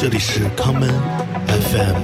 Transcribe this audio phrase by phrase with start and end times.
[0.00, 0.88] 这里是康门
[1.48, 1.96] FM。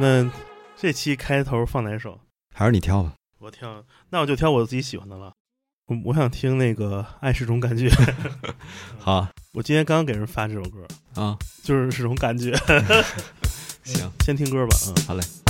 [0.00, 0.28] 那
[0.76, 2.18] 这期开头放哪首？
[2.52, 3.12] 还是你挑吧。
[3.38, 5.32] 我挑，那我就挑我自己喜欢的了。
[5.86, 7.88] 我我想听那个《爱是种感觉》。
[8.98, 10.84] 好，我今天刚刚给人发这首歌
[11.14, 12.52] 啊，就是是种感觉。
[13.84, 14.76] 行，先听歌吧。
[14.88, 15.49] 嗯，好嘞。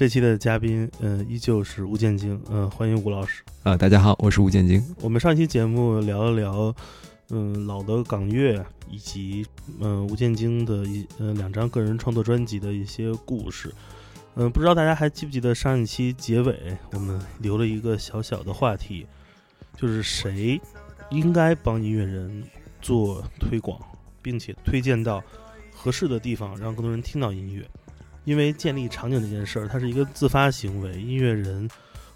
[0.00, 3.42] 这期的嘉宾，嗯，依旧是吴建京，嗯，欢迎吴老师。
[3.64, 4.82] 啊，大家好，我是吴建京。
[5.02, 6.74] 我们上期节目聊了聊，
[7.28, 9.46] 嗯，老的港乐以及
[9.78, 13.70] 嗯吴建京的一呃两张个人创作专辑的一些故事。
[14.36, 16.58] 嗯，不知道大家还记不记得上一期结尾
[16.94, 19.06] 我们留了一个小小的话题，
[19.76, 20.58] 就是谁
[21.10, 22.42] 应该帮音乐人
[22.80, 23.78] 做推广，
[24.22, 25.22] 并且推荐到。
[25.82, 27.66] 合适的地方让更多人听到音乐，
[28.24, 30.92] 因为建立场景这件事儿，它是一个自发行为。
[31.00, 31.68] 音乐人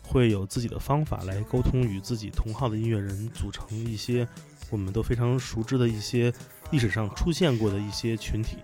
[0.02, 4.26] 会有自己的方法来沟通，与自己同号的音乐人组成一些
[4.70, 6.32] 我们都非常熟知的一些
[6.70, 8.58] 历史上出现过的一些群体。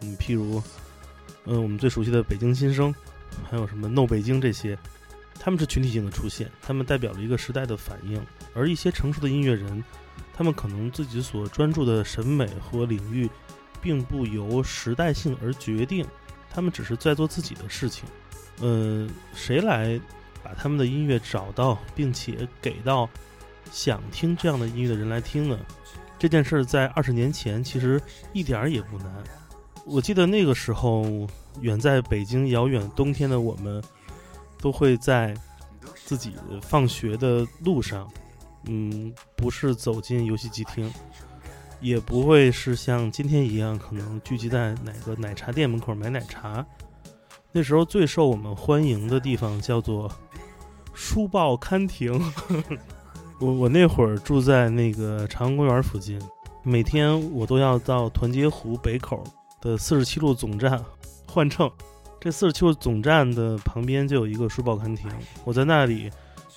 [0.00, 0.62] 嗯，譬如，
[1.44, 2.94] 嗯，我们最熟悉的北京新生，
[3.50, 4.78] 还有什么 No 北京这些，
[5.40, 8.20] 他们是群体性的出现，他们代表了一个时代的反应。
[8.54, 9.82] 而一些成熟的音乐人，
[10.32, 13.28] 他们可能自己所专注的审美和领域。
[13.82, 16.04] 并不由时代性而决定，
[16.56, 18.04] 他们只是在做自己的事情。
[18.62, 20.00] 嗯，谁来
[20.42, 23.06] 把他们的音乐找到，并且给到
[23.70, 25.58] 想听这样的音乐的人来听呢？
[26.18, 28.00] 这件事儿在二十年前其实
[28.32, 29.22] 一点儿也不难。
[29.84, 31.28] 我记得那个时候，
[31.60, 33.84] 远在北京遥远冬天的我们，
[34.58, 35.36] 都会在
[36.06, 38.10] 自己放学的路上，
[38.64, 40.90] 嗯，不是走进游戏机厅。
[41.80, 46.64] 也不会是像今天一样，可能聚集在哪个奶茶店门口买奶茶。
[47.52, 50.10] 那时候最受我们欢迎的地方叫做
[50.94, 52.20] 书报刊亭。
[53.40, 56.20] 我我那会儿住在那个长安公园附近，
[56.62, 59.22] 每天我都要到团结湖北口
[59.60, 60.82] 的四十七路总站
[61.26, 61.70] 换乘。
[62.18, 65.10] 这四十七路总站的旁边就有一个书报刊亭，
[65.44, 66.10] 我在那里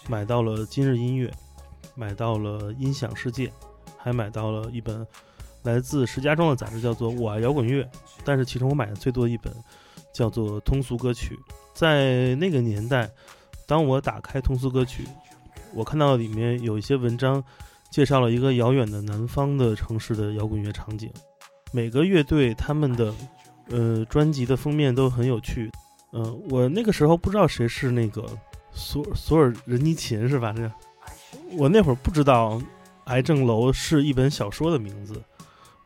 [0.08, 1.30] 买到了今日音乐，
[1.96, 3.52] 买到了音响世界。
[4.02, 5.06] 还买到了一本
[5.64, 7.84] 来自石家庄的杂志，叫做《我爱摇滚乐》。
[8.24, 9.54] 但是其中我买的最多的一本
[10.14, 11.36] 叫做《通俗歌曲》。
[11.74, 13.10] 在那个年代，
[13.68, 15.06] 当我打开通俗歌曲，
[15.74, 17.44] 我看到里面有一些文章
[17.92, 21.12] 介绍了一个遥远的南方的城市的摇滚乐场景。
[21.72, 23.14] 每个乐队他们的
[23.70, 25.70] 呃专辑的封面都很有趣。
[26.14, 28.26] 嗯，我那个时候不知道谁是那个
[28.72, 30.54] 索索尔仁尼琴是吧？
[30.54, 30.72] 这
[31.58, 32.62] 我那会儿不知道。
[33.10, 35.22] 癌症楼是一本小说的名字。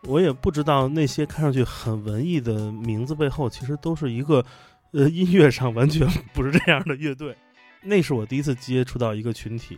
[0.04, 4.46] 我也不知道那些看上去很文艺的名字背后，其实都是一个，
[4.92, 7.34] 呃，音乐上完全不是这样的乐队。
[7.82, 9.78] 那是我第一次接触到一个群体，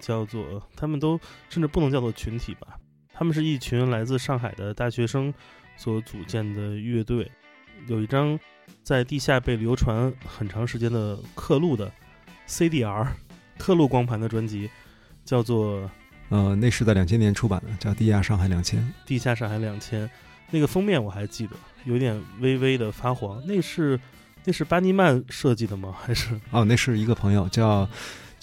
[0.00, 1.18] 叫做他们都
[1.48, 2.78] 甚至不能叫做群体吧，
[3.12, 5.34] 他们是一群来自上海的大学生
[5.76, 7.28] 所组建的乐队。
[7.88, 8.38] 有一张
[8.84, 11.92] 在地下被流传很长时间的刻录的
[12.46, 13.08] CDR
[13.58, 14.70] 刻录光盘的专辑，
[15.24, 15.90] 叫做。
[16.28, 18.80] 呃，那是在两千年出版的，叫《地下上海两千》。
[19.06, 20.08] 地下上海两千，
[20.50, 23.40] 那个封面我还记得，有点微微的发黄。
[23.46, 23.98] 那是
[24.44, 25.94] 那是巴尼曼设计的吗？
[26.00, 26.38] 还是？
[26.50, 27.88] 哦，那是一个朋友叫。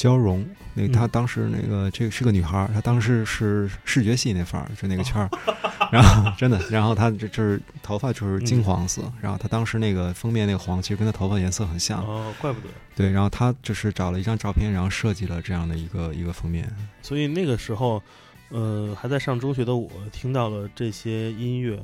[0.01, 0.43] 焦蓉，
[0.73, 5.29] 那她当时那个这个是个女孩，她当时是视觉系那范儿，就那个圈儿，
[5.93, 12.67] 然后真的，然后她这就是头发就是金黄色，然后她当时那个封面那个黄，其实跟她头发颜色很像哦，怪不得。
[12.95, 16.67] 对，然后她就是找了一张照片，然后设计了这样的一个一个封面。
[17.03, 18.01] 所以那个时候，
[18.49, 21.79] 呃，还在上中学的我听到了这些音乐，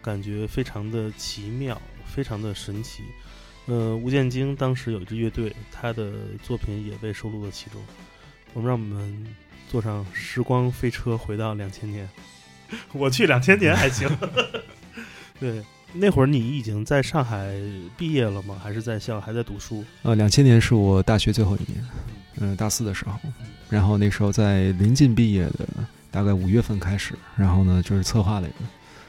[0.00, 3.02] 感觉非常的奇妙，非常的神奇。
[3.70, 6.12] 呃，吴建京当时有一支乐队，他的
[6.42, 7.80] 作品也被收录了其中。
[8.52, 9.24] 我们让我们
[9.68, 12.08] 坐上时光飞车，回到两千年。
[12.92, 14.08] 我去两千年还行。
[15.38, 15.62] 对，
[15.92, 17.54] 那会儿你已经在上海
[17.96, 18.60] 毕业了吗？
[18.60, 19.84] 还是在校还在读书？
[20.02, 21.88] 呃，两千年是我大学最后一年，
[22.40, 23.12] 嗯，大四的时候。
[23.68, 25.68] 然后那时候在临近毕业的
[26.10, 28.50] 大概五月份开始，然后呢就是策划了一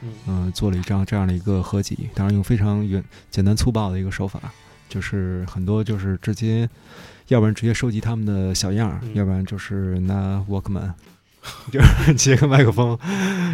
[0.02, 0.08] 个。
[0.26, 4.40] 嗯，做了一张这样的一个合集，当然用非常原简单粗暴的一个手法，
[4.88, 6.68] 就是很多就是直接，
[7.28, 10.92] 要不然直接收集他们的小样，要不然就是拿 Walkman，
[11.70, 12.98] 就是 接个麦克风，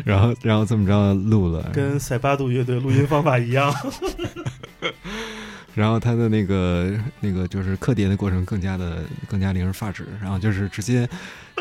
[0.04, 3.72] 然后然后这么着录了，跟塞巴杜乐队录音方法一样。
[5.74, 11.08] 然后他的那个那个就是刻碟的过程更加的更加令人发指，然后就是直接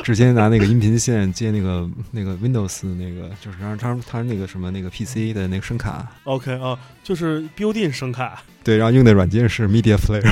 [0.03, 10.29] 直接拿那个音频线接那个那个 Windows 那个就是让他他那个什么那个 PC 的那个声卡，OK 啊，就是 built-in 声卡，对，然后用的软件是 Media Player，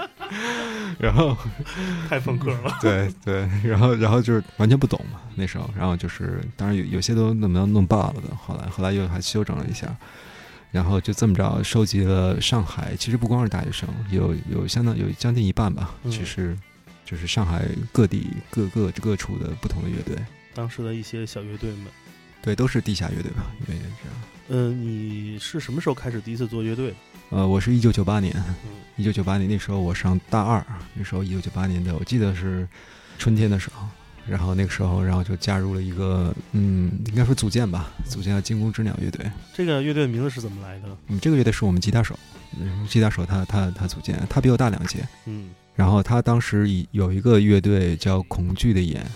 [0.98, 1.36] 然后
[2.08, 9.94] 太朋克了，对对，然后然后就是完全不懂嘛那时候，然后就是当然有有些都弄么样弄爆了的，后来后来又还修整了一下。
[10.72, 16.58] 然后就这么着收集了上海，其实不光是大学生，有有相当有将近一半吧，其实
[17.06, 20.16] 就是上海各地各个各处的不同的乐队，
[20.52, 21.86] 当时的一些小乐队们，
[22.42, 24.18] 对，都是地下乐队吧，因为这样。
[24.48, 26.92] 嗯，你是什么时候开始第一次做乐队？
[27.30, 28.34] 呃，我是一九九八年，
[28.96, 30.62] 一九九八年那时候我上大二，
[30.94, 32.68] 那时候一九九八年的，我记得是
[33.18, 33.86] 春天的时候。
[34.28, 39.24] 然后那个时候，然后就加入了一个，嗯，应该说组建吧，组建了惊弓之鸟乐队。
[39.54, 40.88] 这个乐队的名字是怎么来的？
[41.06, 42.18] 嗯，这个乐队是我们吉他手，
[42.58, 45.50] 嗯，吉他手他他他组建，他比我大两届，嗯。
[45.76, 49.06] 然后他当时以有一个乐队叫恐惧的眼，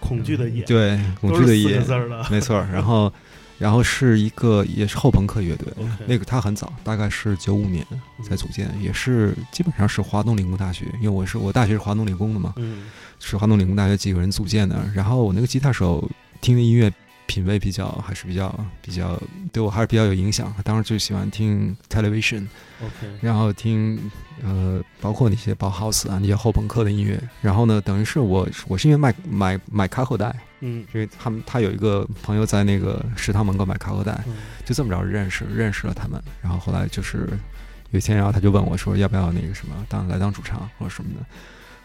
[0.00, 1.80] 恐惧的眼，对，恐惧的眼，
[2.28, 2.58] 没错。
[2.72, 3.12] 然后。
[3.58, 5.66] 然后是一个也是后朋克乐队，
[6.06, 7.84] 那个他很早，大概是九五年
[8.22, 12.54] 才组建，也是基本上是华东理工大学，因为我是我大学是华东理工的嘛，
[13.18, 14.88] 是华东理工大学几个人组建的。
[14.94, 16.08] 然后我那个吉他手
[16.40, 16.88] 听的音乐。
[17.26, 18.48] 品味比较还是比较
[18.80, 19.20] 比较
[19.52, 20.50] 对我还是比较有影响。
[20.64, 24.00] 当时就喜欢听 Television，OK，然后听
[24.42, 27.20] 呃包括那些 Bauhaus 啊那些后朋克的音乐。
[27.40, 34.22] 然后呢，等于是我我是因为买买买卡口袋，嗯，因为他们他有一个朋友在那个食堂门口买卡口袋，
[34.64, 36.22] 就这么着认识认识了他们。
[36.42, 37.28] 然后后来就是
[37.90, 41.26] 有一天，然后他就问我说要不要那个什么当来当主唱或者什么的。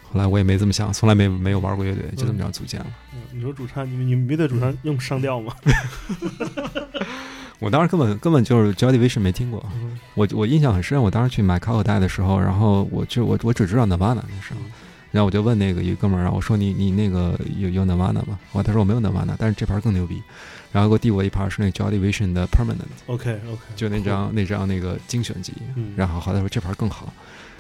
[0.04, 2.86] 后来我也没这么想，从来没没有玩过乐队，就这么着组建了。
[3.14, 5.56] 嗯，你说主唱，你们你们乐队主唱用上吊吗？
[7.64, 9.64] 我当时根本根本就是 Joy Division 没听过。
[10.16, 14.60] 我我印象很深，我当时去买卡口袋的时候，然后我就我我只知道 Nirvana 那时候，
[15.12, 18.38] 然后我就问那个一哥们儿，然后我说你你那个有有 Nirvana 吗？
[18.52, 20.22] 后来他说我没有 Nirvana，但是这盘更牛逼。
[20.72, 22.90] 然后给我递我一盘是那 Joy Division 的 Permanent。
[23.06, 25.54] OK OK，就那张那张那个精选集。
[25.96, 27.14] 然后后来说这盘更好。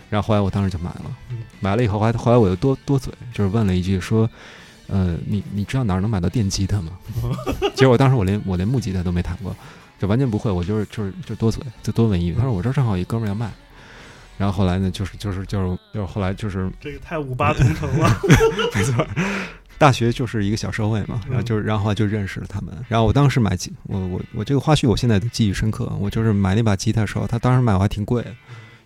[0.09, 1.15] 然后后来我当时就买了，
[1.59, 4.29] 买了以后，后来后来我又多多嘴，就是问了一句说，
[4.87, 6.91] 呃，你你知道哪儿能买到电吉他吗？
[7.75, 9.55] 结果当时我连我连木吉他都没弹过，
[10.03, 12.35] 就完全不会，我就是就是就多嘴，就多问一句。
[12.35, 13.49] 他说我这正好一哥们儿要卖，
[14.37, 18.19] 然后后来呢，就是就是就是就是后来就是这个太五八同城了，
[18.75, 19.07] 没错，
[19.77, 22.75] 大学就是一个小社会嘛，然后就是然后就认识了他们。
[22.89, 28.21] 然后我当时买吉，我我我这个花絮我现在都记忆深刻，我就是买那把吉他的时候，他当时买我还挺贵。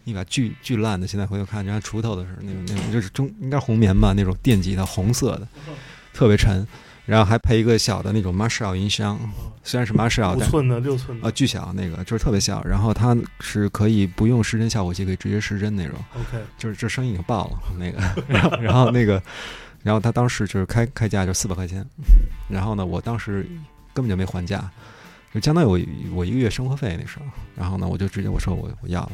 [0.03, 5.45] 一把巨巨烂的，现在回头看，就像锄头的似的那种，那种就是中应该红棉吧，那种电吉他，红色的，
[6.13, 6.65] 特别沉，
[7.07, 9.17] 然后还配一个小的那种 Marshall 音箱，
[9.63, 19.23] 虽然是 Marshall，五寸的、六寸的，啊，巨小那个，就是特别小，然后它是可以不用失真效果器，可以直接失真那种，OK，就是这声音已经爆了那个，然 后然后那个，
[19.83, 21.83] 然后他当时就是开开价就四百块钱。
[22.49, 23.47] 然后呢，我当时
[23.93, 24.69] 根本就没还价，
[25.33, 25.79] 就相当于我
[26.13, 27.25] 我一个月生活费那时候。
[27.55, 29.11] 然后呢，我就直接我说我我要了。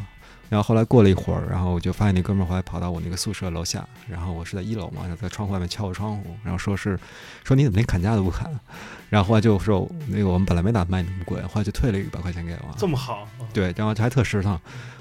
[0.53, 6.95] 然后后来过了一会儿，然后我就发现那哥们儿后来跑到我那个宿舍楼下，然后我是在一楼嘛，然后在窗户外面敲我窗户，然后说是
[7.43, 8.47] 说你怎么连砍价都不砍？
[9.09, 12.75] 然后后来就说那个我们本来没打算卖那么贵，后来就退了一百块钱给我。
[12.77, 13.27] 这么好？
[13.51, 14.53] 对，然后还特实诚。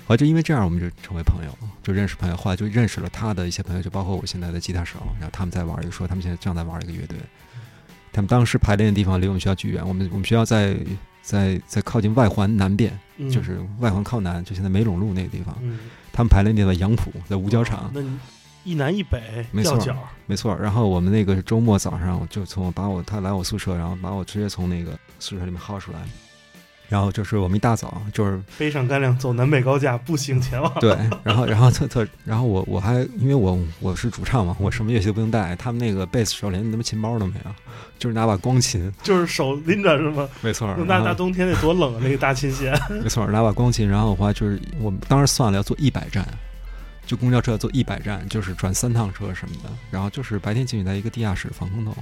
[0.07, 2.35] 后来就因为这样，我们就成为朋友，就认识朋友。
[2.35, 5.01] 后来就认识了他的一些朋友，就包括我现在的吉他手。
[5.21, 7.19] 然后他们在玩，一个说他们现在正在玩一个乐队。
[8.11, 10.75] 他们当时排练的地方离我们学校巨远，我们我们学校在
[11.23, 12.93] 在在靠近外环南边，
[13.31, 15.57] 就是外环靠南，就现在梅陇路那个地方。
[16.13, 17.91] 他们排练地方杨浦，在五角场。
[17.95, 18.03] 那
[18.65, 19.79] 一南一北，没错，
[20.27, 20.55] 没错。
[20.57, 25.99] 然后我们那个周末早上我就从把我他来我宿舍，然后把我直接从那个宿舍里面薅出来。
[26.93, 30.71] 然后就是我们一大早就是背上干粮走南北高架步行前往。
[30.79, 30.95] 对，
[31.25, 37.51] 然后然后特特，然后我我还因为我我是主唱嘛，我什么乐器都不用带，他们那个贝斯手连他妈琴包都没有，
[37.99, 40.29] 就是拿把光琴，就是手拎着是吗？
[40.43, 40.69] 没错。
[40.87, 42.79] 那大冬天得多冷啊，那个大琴弦。
[43.03, 46.29] 没错，拿把光琴，然后的话就是我们当时算了要坐一百站，
[47.07, 51.97] 就公交车要坐一百站，就是转三趟车什么的，然后就是白天进去在一个地下室防空洞。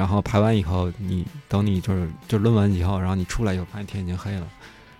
[0.00, 4.48] 然后排完以后，你等你就是就抡完以后，然后你出来以后，发现天已经黑了，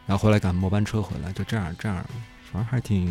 [0.04, 1.96] 然后回来赶末班车回来，就这样这样，
[2.52, 3.06] 反正还挺，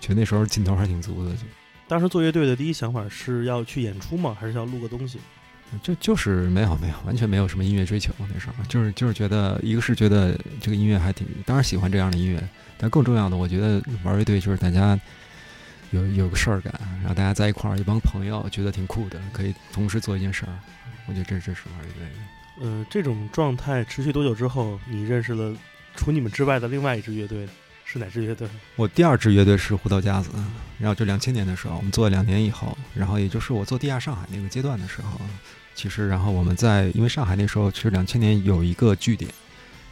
[0.00, 1.32] 觉得那时候劲头还挺足的。
[1.32, 1.42] 就
[1.86, 4.34] 当时做乐队的第一想法是要去演出吗？
[4.40, 5.18] 还是要录个东西？
[5.82, 8.10] 就就是没有没有，完全没有什么音乐追求。
[8.32, 12.42] 那时候就是就是觉得，一个是觉得这个音乐还挺，当然喜欢这样的音乐，
[12.78, 14.98] 但更重要的，我觉得玩乐队就是大家
[15.90, 20.52] 有有个事儿感，然后大家在一块儿，一帮朋友觉得挺酷的，可以同时做一件事儿。
[21.06, 22.08] 我觉得这这是玩乐队。
[22.60, 25.56] 呃，这种状态持续多久之后，你认识了
[25.94, 27.48] 除你们之外的另外一支乐队，
[27.84, 28.48] 是哪支乐队？
[28.76, 30.30] 我第二支乐队是胡桃夹子，
[30.78, 35.20] 然后就两千年的时候，我们做了两年以后，然后也就是我做地下上海那个阶段的时候，
[35.74, 39.30] 其实然后我们在因为上海那时候其实两千年有一个据点，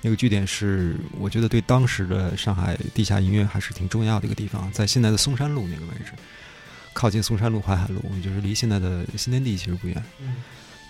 [0.07, 6.13] 那个据点是我觉得对当时的上海地下音乐还是挺重要的一个地方，在现在的松山路那个位置，
[6.93, 10.01] 靠近松山路淮海路，就是离现在的新天地其实不远。
[10.21, 10.37] 嗯。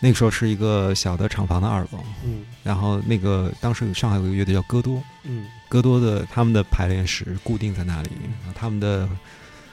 [0.03, 8.11] 那个时候是一个小的厂房的二楼，嗯，然后那个当时有上海有个乐队叫戈多，嗯，戈多的他们的排练室固定在那里，
[8.55, 9.09] 他们的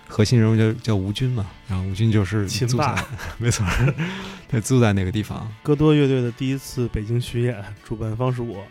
[0.08, 3.06] 核心人物叫叫吴军嘛，然后吴军就是租在，
[3.38, 3.66] 没错，
[4.48, 5.46] 他住在那个地方。
[5.62, 8.64] 戈多乐队的第一次北京巡演，主办方是我，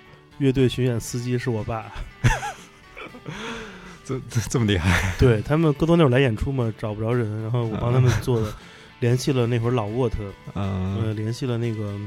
[0.42, 1.92] 乐队巡演司机是我爸，
[4.04, 5.14] 这这这么厉害？
[5.18, 8.52] 对他们戈多那会儿来演出嘛，找不着人，然后我帮他们做的。
[8.98, 10.18] 联系了那会儿老沃特，
[10.54, 11.98] 呃，联系了那个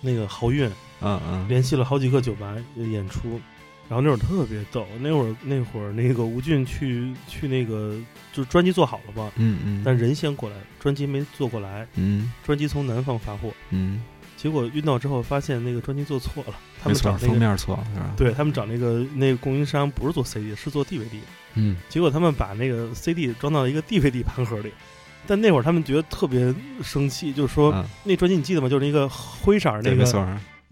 [0.00, 3.40] 那个豪运，嗯嗯，联系了好几个酒吧演出，
[3.88, 7.96] 然后那会儿特别逗，那会儿那会儿那个吴俊去去那个
[8.32, 14.00] 就是专辑做好了吧，嗯嗯，但人先过来，专辑没做过来，嗯，专辑从南方发货，嗯，
[14.36, 18.10] 结果运到之后发现那个专辑做错了，他们找那个封面错了是吧？
[18.16, 21.18] 对他们找那个那个供应商不是做 CD，是做 DVD，
[21.54, 24.72] 嗯，结果他们把那个 CD 装到一个 DVD 盘盒里。
[25.28, 28.68] 但那会儿他们觉得特别生气，就是说那专辑你记得吗？
[28.68, 30.04] 就是那个灰色那个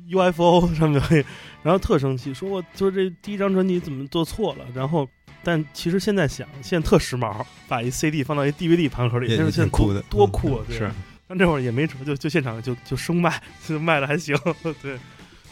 [0.08, 1.02] UFO 上面，
[1.64, 4.64] 然后特生气，说我就是这第一张专辑怎么做错了。
[4.72, 5.08] 然后，
[5.42, 10.64] 但其实现在想，现在特时髦，把一 CD 放到一 DVD 盘盒里，现在酷的，多酷啊！
[10.70, 10.88] 是，
[11.26, 14.36] 但这会儿也没辙，就就现场就就生卖，就卖的还行。
[14.82, 14.98] 对，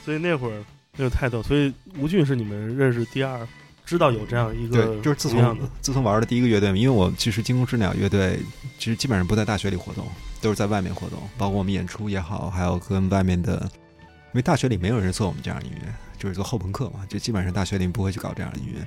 [0.05, 0.65] 所以那会儿
[0.97, 1.43] 那个太逗。
[1.43, 3.47] 所以吴俊是你们认识第二。
[3.85, 8.39] 知道有这样一个，对，就是自从自从玩的第一个乐队，因为我其实惊弓之鸟乐队
[8.79, 10.07] 其实基本上不在大学里活动，
[10.41, 13.61] 都是在外面活动，包括我们演出也好，还有跟外面的，
[14.01, 18.87] 因为大学里没有人做我们这样的音乐，就是做后朋克嘛，就基本上大学里不会去搞这样的音乐，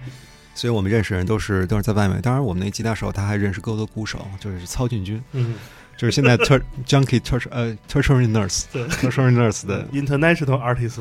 [0.56, 2.20] 所以我们认识人都是都是在外面。
[2.22, 5.56] 当然，我们那吉他手他还认识够多鼓手，就是曹俊军，嗯，
[5.98, 11.00] 就是现在 Tur Junkie Tur 呃 Turtry Nurse，Turtry Nurse 的 International Artist，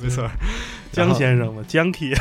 [0.00, 0.28] 没错，
[0.92, 2.16] 江先生嘛，Junkie。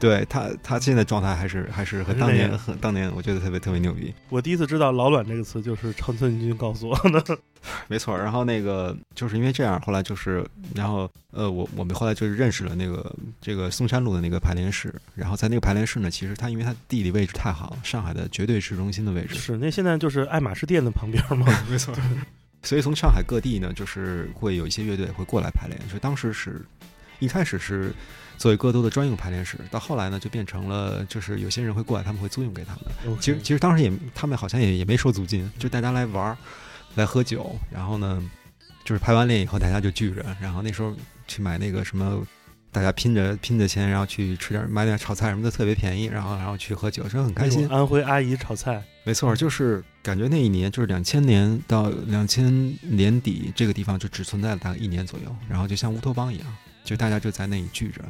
[0.00, 4.12] 对他，他现在状态还是还是和当年和当年，我觉得特别特别牛逼。
[4.28, 7.38] 我第一次知道“老卵”这个词，就是长村君告诉我的。
[7.88, 19.36] 没错，然后那个就是因为这样，后来就是，然后呃，我我们后来就是认识了那个这个松山路的那个排练室，然后在那个排练室呢，其实它因为它地理位置太好，上海的绝对市中心的位置。
[19.36, 21.46] 是，那现在就是爱马仕店的旁边吗？
[21.70, 21.94] 没错。
[22.62, 25.80] 所以从上海各地呢，就是会有一些乐队会过来排练。
[25.90, 26.60] 就当时是
[27.20, 27.94] 一开始是。
[28.36, 33.16] 作为戈多的专用排练室，到后来呢，就变成了就是有些人会过来，他们会租用给他们。
[33.20, 36.36] 其实其实当时也他们好像也也没收租金，就大家来玩儿，
[36.96, 38.22] 来喝酒，然后呢，
[38.84, 40.94] 就是排完练以后大家就聚着，然后那时候
[41.26, 42.22] 去买那个什么
[42.70, 47.68] 大家拼着拼着钱，然后去吃点买点炒菜什么的，特别便宜，然后然后去喝酒，真的很开心。
[47.68, 56.46] 安徽阿姨炒菜，没错，就是感觉那一年就是两千年到两千年底，这个地方就只存在了大概一年左右，然后就像乌托邦一样，
[56.84, 58.02] 就大家就在那里聚着。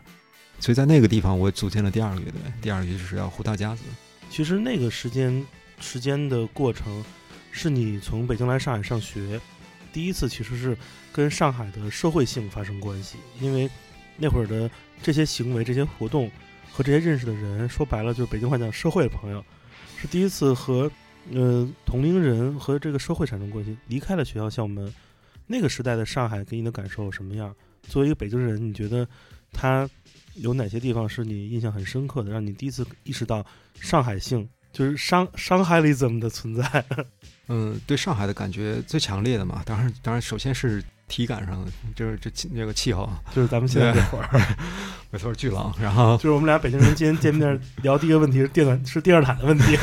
[0.61, 3.83] 所以在那个地方，我组建了第二个乐队，第二个就是要胡大家子。
[4.31, 5.45] 其实那个时间
[5.81, 7.05] 时间的过程，
[7.51, 9.41] 是你从北京来上海上学，
[9.93, 10.77] 第一次其实是
[11.13, 13.69] 跟上海的社会性发生关系，因为
[14.17, 14.71] 那会儿的
[15.03, 16.31] 这些行为、这些活动
[16.73, 19.45] 和这些认识的人，说白了就是北京话讲社会的朋友，
[19.97, 20.91] 是第一次和
[21.33, 23.77] 呃同龄人和这个社会产生关系。
[23.89, 24.93] 离开了学校校门，
[25.47, 27.55] 那个时代的上海给你的感受什么样？
[27.89, 29.07] 作为一个北京人，你觉得
[29.53, 29.89] 他？
[30.39, 33.47] 有哪些地方是你印象很深刻的，让你第一次意识到
[33.81, 36.85] 上海性就是上上海里怎么的存在？
[37.47, 44.29] 嗯，对上海的感觉最强烈的嘛，当然，当然，首先是体感上的，就是这这个气候，就是咱们现在这会儿，
[45.11, 45.73] 没错，巨冷。
[45.81, 49.79] 然后 就是我们俩北京人今天见面聊第一个问题是电暖是电热毯的问题。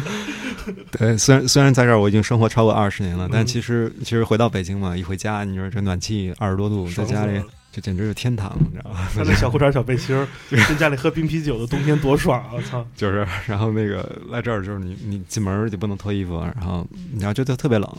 [0.90, 7.42] 对，虽然虽然在这儿我已经生活超过二十年了，但其实其实回到北京嘛，一回家，你说这暖气二十多度，在家里。
[7.74, 9.08] 这简直是天堂，你知道吗？
[9.12, 12.50] 穿着小裤衩、小背心儿，跟家里喝冰啤酒的冬天多爽啊！
[12.54, 16.86] 我操，就是，然后那个来这儿就是你，你进门就不能脱衣服，然后
[17.18, 17.92] 然后就特特别冷，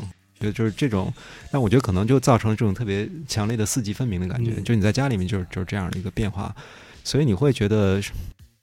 [0.46, 1.12] 就就是这种。
[1.52, 6.56] 但我觉得可能就造成了这种特别强烈的四季分明的感觉，就你在家里面就是就是这样的一个变化，
[7.04, 8.02] 所以你会觉得，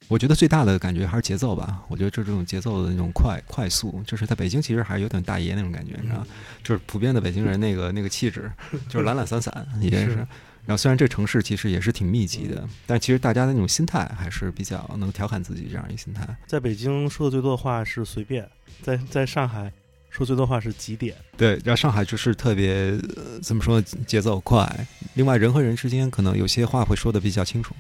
[0.09, 1.83] 我觉得最大的感觉还是节奏吧。
[1.89, 6.27] 我觉得就这种节奏的那种快快速，就是在北京其实还是有点大爷那种感觉，你知道
[6.63, 8.51] 就是普遍的北京人那个那个气质，
[8.89, 10.27] 就是懒懒散散 也是。
[10.65, 16.25] 然后虽然这城市其实也是挺密集的，但其实大家的那种心态还是比较能调侃自己这样一个心态。
[16.47, 18.49] 在北京说的最多的话是随便，
[18.81, 19.73] 在在上海
[20.13, 21.17] 说最多话是几点。
[21.37, 22.97] 对，然后上海就是特别
[23.43, 27.75] 怎么说节奏快，另外人和人之间可能有些话会说的比较清楚，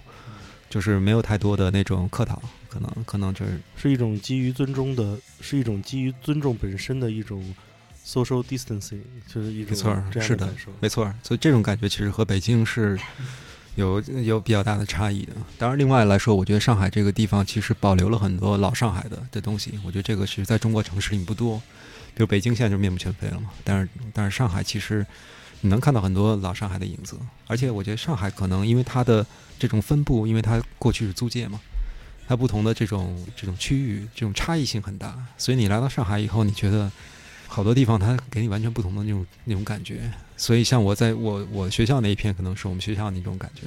[0.68, 7.54] 就是没有太多的那种客套，可能可能就是是一种基于尊重的，是一种基于尊重本身的一种。
[8.04, 9.00] social distancing
[9.32, 11.04] 就是一种没错，是的，没错。
[11.22, 12.98] 所以这种感觉其实和北京是
[13.76, 15.32] 有有比较大的差异的。
[15.56, 19.78] 当然，另外来说，我觉得上海这个地方其实保留了很多老上海的的东西。
[19.84, 21.62] 我觉得这个是在中国城市里不多，
[22.14, 23.50] 比如北京现在就面目全非了嘛。
[23.64, 25.06] 但是，但是上海其实
[25.60, 27.18] 你能看到很多老上海的影子。
[27.46, 29.26] 而且，我觉得上海可能因为它的
[29.58, 31.60] 这种分布，因为它过去是租界嘛，
[32.26, 35.16] 它不同的这种这种区域，这种差异性很大。
[35.36, 36.90] 所以你来到上海以后，你觉得？
[37.48, 40.10] 好多地方，它给你完全不同的那种那种感觉。
[40.38, 43.66] 所以，像我在我我学校那一片，可能是我们学校那种感觉，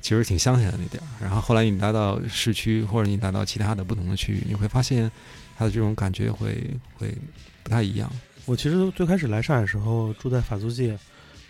[0.00, 1.06] 其实挺乡下的那点儿。
[1.20, 5.08] 然后后来你来到市区，或者你来到其他的不同的区域，你会发现
[5.56, 7.16] 它的这种感觉会会
[7.70, 8.10] 太一样。
[8.44, 10.98] 我其实最开始来上海时候住在法租界，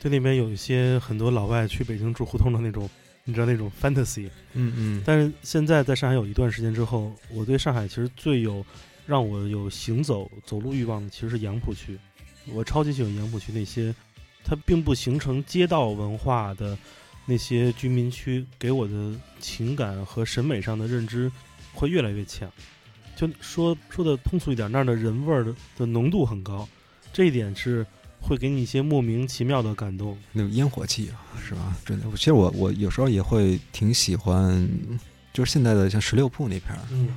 [0.01, 2.89] 对那边有一些很多老外去北京住胡同的那种，
[3.25, 4.29] 你知道那种 fantasy。
[4.53, 5.03] 嗯嗯。
[5.05, 8.65] 但是现在在上海有一段时间之后，我对上海其实最有。
[9.07, 11.99] 让我有行走走路欲望的其实是杨浦区，
[12.53, 13.93] 我超级喜欢杨浦区那些，
[14.45, 16.79] 它并不形成街道文化的
[17.27, 21.33] 那些居民区，给我的情感和审美上的认知
[21.75, 22.49] 会越来越强。
[23.21, 26.67] 就说说的通俗一点，那儿的人味儿的的浓度很高，
[27.13, 27.87] 这一点是
[28.21, 30.17] 会给你一些莫名其妙的感动。
[30.33, 31.77] 那种烟火气啊，是吧？
[31.85, 34.67] 真的，其实我我有时候也会挺喜欢，
[35.35, 37.09] 就是现在的像十六铺那片儿，嗯，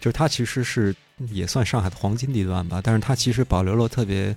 [0.00, 0.94] 就是它其实是。
[1.30, 4.36] 也算上海的黄金地段吧，但是它其实保留了特别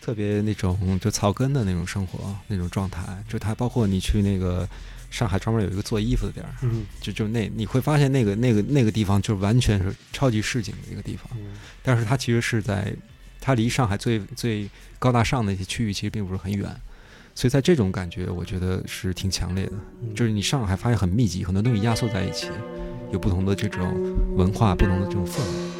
[0.00, 4.68] 特别那种就草根的那种生活那种状态，就它包括你去那个
[5.10, 11.28] 上海专门有一个做衣服的地儿，嗯，就就那你会发现那个那个那个地方就完全是超级市井的一个地方，
[11.82, 12.94] 但是它其实是在
[13.40, 14.68] 它离上海最最
[14.98, 16.68] 高大上的一些区域其实并不是很远，
[17.34, 19.72] 所以在这种感觉我觉得是挺强烈的，
[20.14, 22.48] 就是你上海发现很密集，很多东西压缩在一起，
[23.12, 25.77] 有不同的这种文化，不同的这种氛围。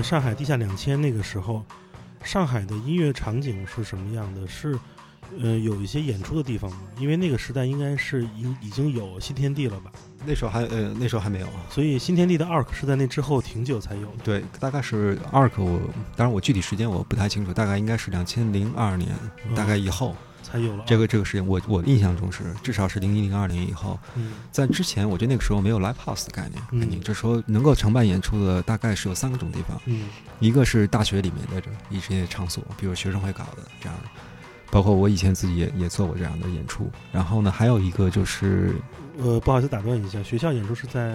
[0.00, 1.62] 呃，上海地下两千那个时候，
[2.24, 4.48] 上海的音乐场景是什么样的？
[4.48, 4.78] 是，
[5.38, 6.78] 呃，有一些演出的地方吗？
[6.98, 9.92] 因为那个时代应该是已已经有新天地了吧？
[10.24, 11.46] 那时候还，呃，那时候还没有。
[11.68, 14.24] 所以新天地的 ARK 是在那之后挺久才有的。
[14.24, 15.78] 对，大概是 ARK，我
[16.16, 19.10] 当然我具体时间我不太清楚，大概应该是两千零二年，
[19.54, 20.16] 大概以后。
[20.42, 23.98] 才有了这个这个事情，我我印象中是至少是零一零二年以后，
[24.50, 26.62] 在之前，我觉得那个时候没有 live house 的概念。
[26.72, 30.06] 嗯，这时候能够承办演出的大概是有三个种地方，嗯，
[30.38, 33.98] 一个是大学里面的这一些场所，比如学生会搞的这样，
[34.70, 36.90] 包括我以前自己也也做过这样的演出。
[37.12, 38.74] 然后呢，还有一个就是，
[39.18, 41.14] 呃，不好意思打断一下，学校演出是在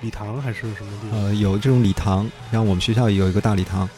[0.00, 1.20] 礼堂还是什么地方？
[1.20, 3.88] 呃，有这种礼堂，像我们学校有一个大礼堂。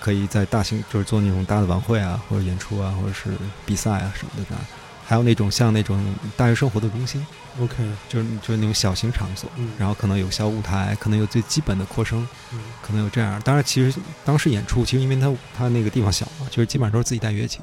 [0.00, 3.30] 可以在大型就是做那种大的晚会啊，或者演出啊，或者是
[3.64, 4.56] 比赛啊什么的。
[5.08, 6.04] 还有那种像那种
[6.36, 7.24] 大学生活的中心
[7.60, 7.76] ，OK，
[8.08, 12.26] 就是就是那种小型场所，然后可能有小舞台，可能有最基本的扩声，
[12.82, 13.40] 可能有这样。
[13.42, 17.60] 当然，其实当时演出，其实因为它它那个地方小嘛，就是基本上都是自己带乐器，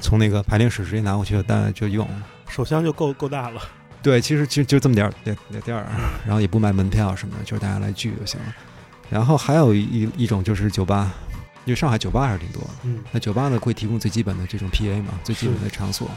[0.00, 2.08] 从那个排练室直接拿过去带就用，
[2.48, 3.62] 手箱就够够大了。
[4.02, 5.86] 对，其实就就这么点儿点点儿，
[6.26, 8.46] 然后也不卖门票什么的，就是大家来聚就行了。
[9.08, 11.12] 然后还有一一种就是酒吧。
[11.64, 16.10] 因为上海酒吧还是挺多的，嗯，那酒吧呢会提供最基本的这种 PA 嘛，最基本的场所。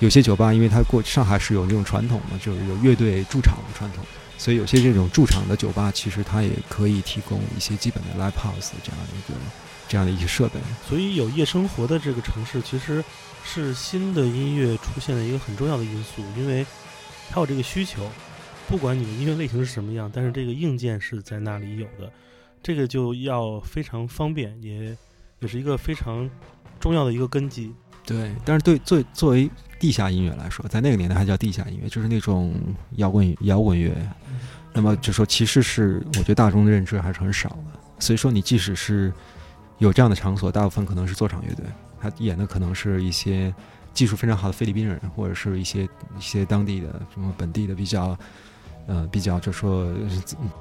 [0.00, 4.04] 有些酒吧，因为它过上海是有那种传统嘛，就是有乐队驻场的传统，
[4.36, 9.38] 所以有些这种驻场的酒吧，其实它也可以提供一些基本的 live house 这样的一个
[9.88, 10.58] 这样的一些设备。
[10.88, 13.02] 所以有夜生活的这个城市，其实
[13.44, 16.66] 是新的音乐出现的一个很重要的因素，因为
[17.30, 18.10] 它有这个需求，
[18.68, 22.12] 不管你的音乐类型是什么样，但是这个硬件是在那里有的。
[22.64, 24.96] 这个就要非常方便，也
[25.40, 26.28] 也是一个非常
[26.80, 27.70] 重要的一个根基。
[28.06, 32.54] 对，但是对作作为地下音乐来说，在那个年代还叫地下音乐，就是那种
[32.92, 33.94] 摇滚摇滚乐。
[34.72, 37.78] 那么就说，其实是我觉得大众的认知还是很少的。
[37.98, 39.12] 所以说，你即使是
[39.76, 41.66] 有这样的场所，大部分可能是做场乐队，
[42.00, 43.54] 他演的可能是一些
[43.92, 45.84] 技术非常好的菲律宾人，或者是一些
[46.16, 48.18] 一些当地的什么本地的比较。
[48.86, 49.90] 呃，比较就说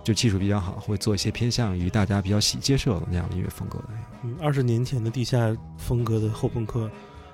[0.04, 3.86] 就技术比较好，会做一些偏向于大家比较喜接受的那样的音乐风格的。
[4.24, 6.90] 嗯，二十年前的地下风格的后朋克，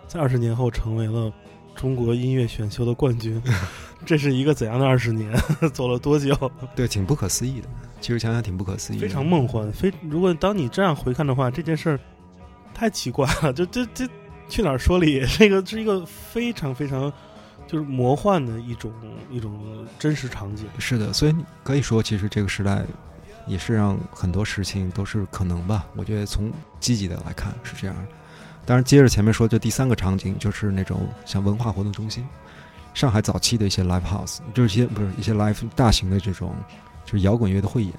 [0.07, 1.31] 在二十年后成为了
[1.75, 3.39] 中国音乐选秀的冠军，
[4.03, 5.31] 这是一个怎样的二十年？
[5.73, 6.35] 走了多久？
[6.75, 7.69] 对，挺不可思议的。
[8.01, 9.71] 其实想想挺不可思议，非常梦幻。
[9.71, 11.99] 非如果当你这样回看的话，这件事儿
[12.73, 13.53] 太奇怪了。
[13.53, 14.07] 就这这
[14.47, 15.23] 去哪儿说理？
[15.37, 17.13] 这个是一个非常非常。
[17.69, 18.91] 就是魔幻的一种
[19.29, 20.65] 一种真实场景。
[20.79, 22.83] 是的，所以可以说，其实这个时代
[23.45, 25.85] 也是让很多事情都是可能吧。
[25.95, 27.95] 我觉得从积极的来看是这样。
[28.65, 32.25] 当然，接着前面说，就第三个场景就是那种像文化活动中心，
[32.95, 36.55] 上海早期的一些 live house，就是一些不是一些 live 大型的这种
[37.05, 37.93] 就是摇滚乐的汇演，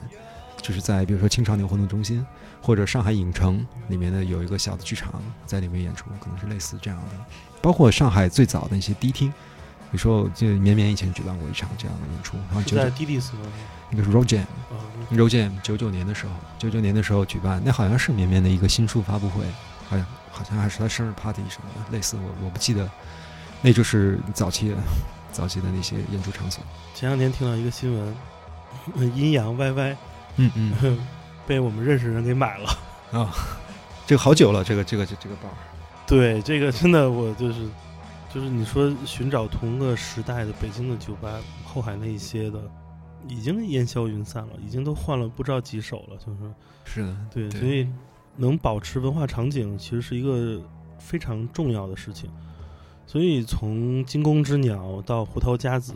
[0.60, 2.26] 就是在比如说青少年活动中心
[2.60, 7.06] 或者上海影城里面的有一个小的剧场在里面演出，可能是类似这样的。
[7.62, 9.32] 包括上海最早的一些迪厅。
[9.92, 13.40] 你说，就绵绵以前举办过一场这样的演出，然后就在 D D S 吗？
[13.90, 19.44] 那个是 Road Jam，Road Jam 九九年的时候，九九年的时候举办，那好像是绵绵的一个新书发布会，
[19.88, 22.88] 好像好像还是他生日 party 什么的，类似我我不记得，
[23.60, 24.76] 那就是早期的
[25.32, 26.62] 早期的那些演出场所。
[26.94, 29.96] 前两天听到一个新闻，阴阳 Y Y，
[30.36, 30.98] 嗯嗯，
[31.48, 32.68] 被我们认识人给买了
[33.10, 33.34] 啊，
[34.06, 35.48] 这个好久了，这个这个这这个包，
[36.06, 37.68] 对，这个真的我就是。
[38.32, 42.62] 就是你说寻找同个时代的北京的酒吧，后海那一些的，
[43.26, 46.16] 已经烟消云散了，已经都换了不知道几首了。
[46.16, 46.38] 就是
[46.84, 47.88] 是的，对，所以
[48.36, 50.62] 能保持文化场景，其实是一个
[50.98, 52.30] 非常重要的事情。
[53.04, 55.94] 所以从惊弓之鸟到胡桃夹子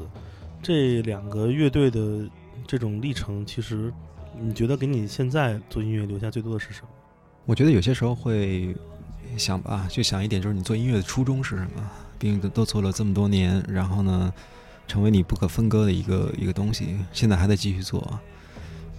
[0.61, 2.29] 这两个乐队的
[2.67, 3.95] 这种历程，其实
[4.37, 6.89] 你觉得给你现在做音乐留下最多的是什么？
[7.45, 8.75] 我觉得有些时候会
[9.37, 11.91] 想吧，就想一点，就是你做音乐的初衷是什么。
[12.25, 14.33] 并都都做了这么多年，然后呢，
[14.89, 18.19] 成为你不可分割的一个一个东西，现在还在继续做。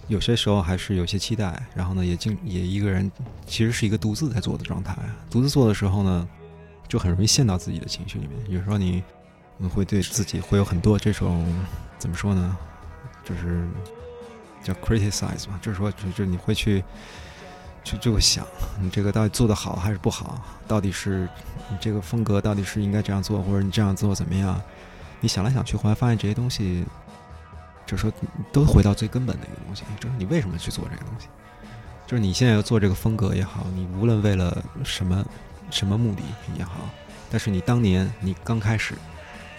[0.06, 3.10] 有些时候还是有些期待，然后呢，也经也一个人，
[3.44, 4.96] 其实是一个独自在做的状态。
[5.28, 6.28] 独自做的时候呢，
[6.86, 8.38] 就很容易陷到自己的情绪里面。
[8.48, 9.02] 有时候你
[9.74, 11.44] 会对自己会有很多这种
[11.98, 12.56] 怎么说呢，
[13.24, 13.66] 就是
[14.62, 16.84] 叫 criticize 嘛，就是说，就就你会去。
[17.86, 18.44] 就就会想，
[18.80, 20.42] 你这个到底做的好还是不好？
[20.66, 21.28] 到底是
[21.70, 24.60] 你这个风格到底是应该这样做，或者你这样做怎么样？
[25.20, 26.84] 你想来想去，后来发现这些东西，
[27.86, 28.12] 就是说
[28.52, 31.28] 都回到最根本的一个东西，就是你为什么去做这个东西？
[32.08, 35.24] 就是你现在要做这个风格也好，你无论为了什么
[35.70, 36.22] 什么目的
[36.58, 36.90] 也好，
[37.30, 38.94] 但是你当年你刚开始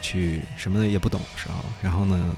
[0.01, 2.35] 去什么也不懂的时候，然后呢，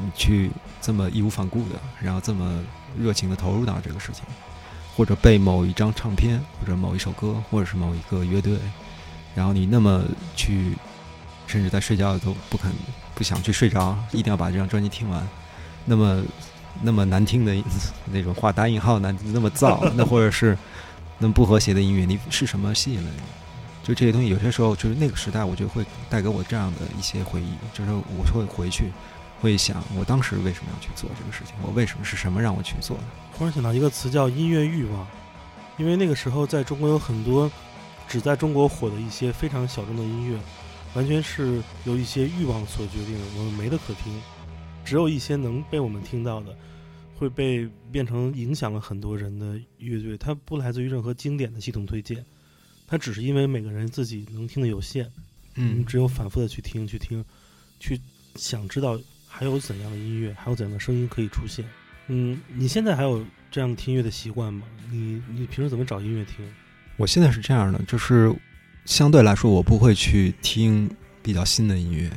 [0.00, 2.60] 你去这么义无反顾的，然后这么
[2.98, 4.24] 热情的投入到这个事情，
[4.96, 8.58] 或者被某一张唱片，或者某一首歌，或者是某一个乐队，
[9.34, 10.02] 然后你那么
[10.34, 10.72] 去，
[11.46, 12.72] 甚至在睡觉都不肯
[13.14, 15.28] 不想去睡着，一定要把这张专辑听完，
[15.84, 16.22] 那么
[16.80, 17.54] 那么难听的
[18.10, 20.56] 那种话打引号难那么燥， 那或者是
[21.18, 23.22] 那么不和谐的音乐，你是什么吸引了你？
[23.82, 28.90] 就这些东西，有些时候就是那个时代，我觉得会带给我这样的一些回忆，就是我会回去。
[29.40, 31.54] 会想，我当时为什么要去做这个事情？
[31.62, 33.04] 我为什么是什么让我去做的？
[33.36, 35.06] 突然想到一个词叫音乐欲望，
[35.76, 37.50] 因为那个时候在中国有很多
[38.08, 40.40] 只在中国火的一些非常小众的音乐，
[40.94, 43.20] 完全是由一些欲望所决定的。
[43.36, 44.20] 我们没得可听，
[44.84, 46.56] 只有一些能被我们听到的，
[47.18, 50.16] 会被变成影响了很多人的乐队。
[50.16, 52.24] 它不来自于任何经典的系统推荐，
[52.86, 55.06] 它只是因为每个人自己能听的有限，
[55.56, 57.22] 嗯，只有反复的去听、去听、
[57.78, 58.00] 去
[58.36, 58.98] 想知道。
[59.38, 61.62] 还有怎样的音乐，还有怎样的声音可以出现？
[62.06, 64.62] 嗯，你现在还有这样听音乐的习惯吗？
[64.90, 66.36] 你你平时怎么找音乐听？
[66.96, 68.34] 我现在是这样的，就是
[68.86, 70.90] 相对来说，我不会去听
[71.22, 72.10] 比较新的音乐，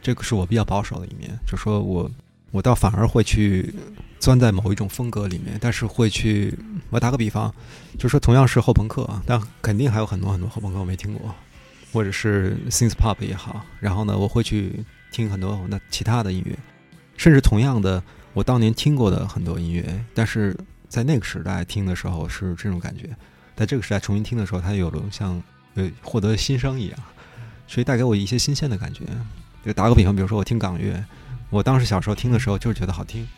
[0.00, 1.30] 这个是我比较保守的一面。
[1.46, 2.10] 就说我
[2.52, 3.74] 我倒反而会去
[4.18, 6.58] 钻在某一种风格里面，但是会去
[6.88, 7.54] 我打个比方，
[7.98, 11.34] 就说同样是后朋克啊，但肯定还有很多很多后朋克我没听过，
[11.92, 14.82] 或者是 synth pop 也好，然后呢，我会去。
[15.12, 16.58] 听很多那其他的音乐，
[17.16, 20.56] 甚至同样的，我当年听过的很多音乐，但是
[20.88, 23.14] 在那个时代听的时候是这种感觉，
[23.54, 25.40] 在这个时代重新听的时候，它有了像
[25.74, 26.98] 呃获得新生一样，
[27.68, 29.04] 所以带给我一些新鲜的感觉。
[29.64, 31.04] 就打个比方，比如说我听港乐，
[31.50, 33.28] 我当时小时候听的时候就是觉得好听，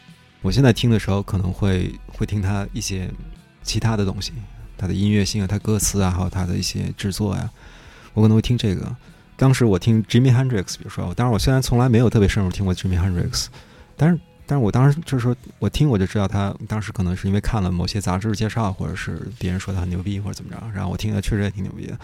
[0.41, 3.11] 我现在听的时候可能会会听它一些
[3.63, 4.33] 其他的东西，
[4.79, 7.51] 它的音乐性啊，它歌词啊，还有它的一些制作呀，
[8.15, 8.97] 我可能会听这个。
[9.37, 13.47] 当时我听 Jimmy Hendrix，比如说，当然我虽然从来没有特别深入听过 Jimmy Hendrix，
[13.97, 21.99] 但是，但是我当时就是说我听我就知道他当时可能是因为看了某些杂志介绍，或者是别人说他很牛逼或者怎么着，然后我听的确实也挺牛逼的，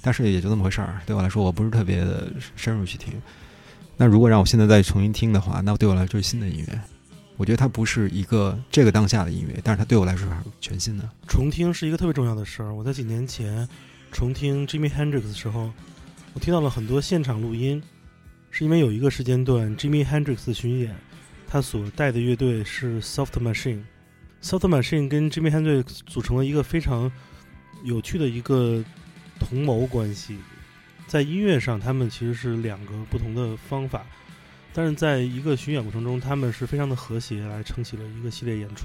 [0.00, 1.00] 但是也就那么回事儿。
[1.04, 3.20] 对我来说，我不是特别的深入去听。
[3.96, 6.80] 那如果让我现在再重新听的话，那对我来说就是新的音乐。
[7.36, 11.08] 我觉得它不是一个这个当下的音乐，但是它对我来说是全新的。
[11.26, 12.72] 重听是一个特别重要的事儿。
[12.72, 13.68] 我在几年前
[14.12, 15.70] 重听 Jimmy Hendrix 的时候。
[16.36, 17.82] 我听到了很多现场录音，
[18.50, 20.94] 是因为有一个时间段，Jimmy Hendrix 的巡演，
[21.46, 23.82] 他所带的乐队是 Soft Machine。
[24.42, 27.10] Soft Machine 跟 Jimmy Hendrix 组成了一个非常
[27.84, 28.84] 有趣的一个
[29.40, 30.36] 同谋关系。
[31.06, 34.04] 在音乐上，他们其实是两个不同的方法，
[34.74, 38.84] 但是在一个巡演过程中，他们是非常的和谐，来撑起了一个系列演出。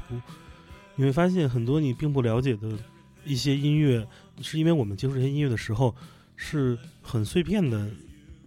[0.95, 2.79] 你会发现很多你并不了解的
[3.25, 4.07] 一些音乐，
[4.41, 5.93] 是因为我们接触这些音乐的时候。
[6.43, 7.87] 是很碎片的，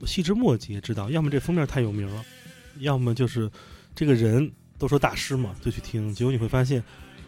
[0.05, 2.25] 细枝末节知道，要么这封面太有名了，
[2.81, 3.49] 要么就是
[3.95, 6.13] 这个人都说大师嘛，就去听。
[6.13, 6.83] 结果你会发现，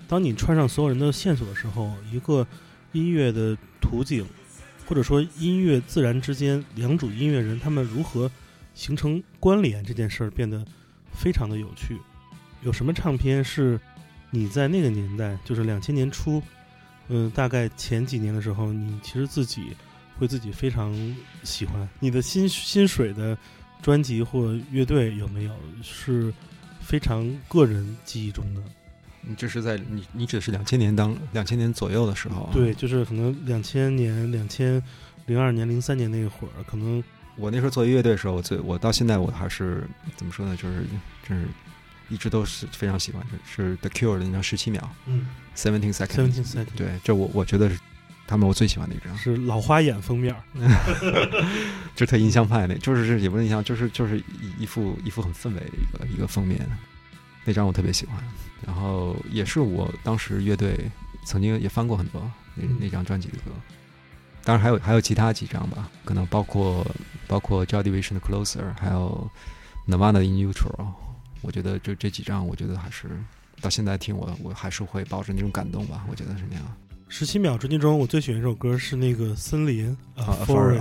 [0.09, 2.45] 当你穿上所有人的线索的时候，一个
[2.91, 4.27] 音乐的图景，
[4.87, 8.29] 或者说音乐自然之间两组音乐人他们如何
[8.75, 10.67] 形成关联这件事儿变得
[11.13, 11.97] 非常的有趣。
[12.63, 13.81] 有什么唱片是
[14.33, 16.43] 你在那个年代，就是两千年初，
[17.07, 19.69] 嗯，大概前几年的时候，你其实自己。
[20.19, 20.95] 会自己非常
[21.43, 23.37] 喜欢你的心心水的
[23.83, 26.33] 专辑或乐队有没有是
[26.81, 28.63] 非常个人记忆中的？
[29.21, 32.49] 你这是在你你指的是两千年当两千年左右的时候？
[32.53, 34.83] 对，就是可能两千年、两千
[35.27, 37.03] 零二年、零三年那会儿，可能
[37.37, 40.57] 我那时候做乐队的时候，我最我到现在我还是怎么说呢？
[40.57, 40.85] 就是
[41.29, 41.47] 就是
[42.09, 45.27] 一直都是非常喜欢，是 The Cure 的那张十七秒，嗯
[45.57, 47.79] ，Seventeen Seconds，Seventeen Seconds，对，这我我觉得是。
[48.27, 50.35] 他们我最喜欢的一张是老花眼封面，
[51.95, 56.61] 就特印象派那，就是也不是印象，就是就是一一副一副很氛围的一个一个封面，
[57.45, 58.17] 那张我特别喜欢。
[58.67, 60.91] 然后也是我当时乐队
[61.25, 63.53] 曾经也翻过很多那那张专辑的歌，
[64.43, 66.85] 当然还有还有其他几张吧，可能包括
[67.29, 69.31] 包括 Joy Division 的 Closer，还有
[69.87, 70.89] Nirvana In Utero。
[71.43, 73.09] 我觉得就这几张，我觉得还是
[73.61, 76.65] 到现在听我我还是会抱着那种感动吧，我觉得是那样。
[77.09, 80.37] 十七秒专辑中，我最喜欢一首歌是那个《森林》啊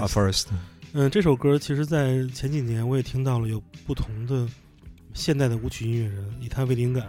[0.08, 0.48] ，Forest。
[0.94, 4.48] 嗯，这首歌其实，在前几年我也听到了，有不同的
[5.14, 7.06] 现代的舞曲音乐人以它为灵感，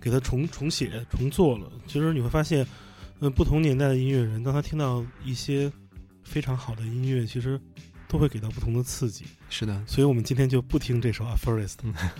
[0.00, 1.70] 给它重重写、重做了。
[1.86, 2.66] 其实你会发现，
[3.20, 5.70] 嗯，不同年代的音乐人，当他听到一些
[6.24, 7.60] 非常好的音乐，其实
[8.08, 9.26] 都会给到不同的刺激。
[9.50, 11.74] 是的，所以我们今天就不听这首《Forest》，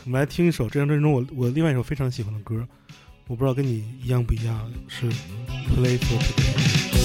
[0.05, 2.66] 我们来听一首这张专辑中我我另外一首非常喜欢的歌。
[3.29, 6.96] 我不知道跟你一样不一样，是 Play for Today。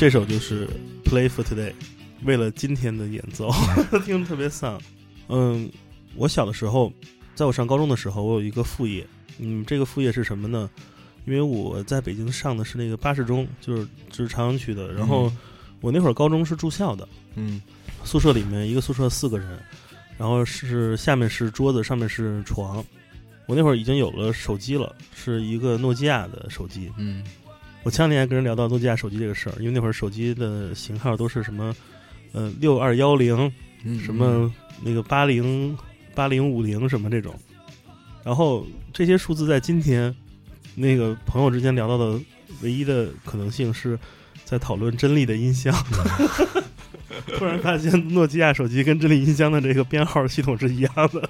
[0.00, 0.66] 这首就是
[1.04, 1.68] 《Play for Today》，
[2.24, 3.50] 为了今天的演奏，
[4.02, 4.80] 听着特别丧。
[5.28, 5.70] 嗯，
[6.16, 6.90] 我小的时候，
[7.34, 9.06] 在我上高中的时候，我有一个副业。
[9.38, 10.70] 嗯，这个副业是什么呢？
[11.26, 14.90] 因为我在北京上的是那个八十中，就是就是朝阳区的。
[14.94, 15.30] 然后
[15.82, 17.60] 我那会儿高中是住校的，嗯，
[18.02, 19.62] 宿舍里面一个宿舍四个人，
[20.16, 22.82] 然后是下面是桌子，上面是床。
[23.44, 26.90] 我那会儿已经有了手机了，是一个诺基亚的手机。
[26.96, 27.22] 嗯，
[27.82, 31.74] 我前两天跟人聊到诺基亚手机这个事儿，因为那会儿手机的型号都是什么，
[32.32, 33.50] 呃，六二幺零，
[34.04, 35.76] 什么那个八零
[36.14, 37.34] 八零五零什么这种。
[38.22, 40.14] 然后这些数字在今天，
[40.74, 42.20] 那个朋友之间聊到的
[42.60, 43.98] 唯一的可能性是
[44.44, 45.74] 在讨论真力的音箱。
[47.38, 51.28] 突然发现诺基亚手机跟真力音箱的这个编号系统是一样的，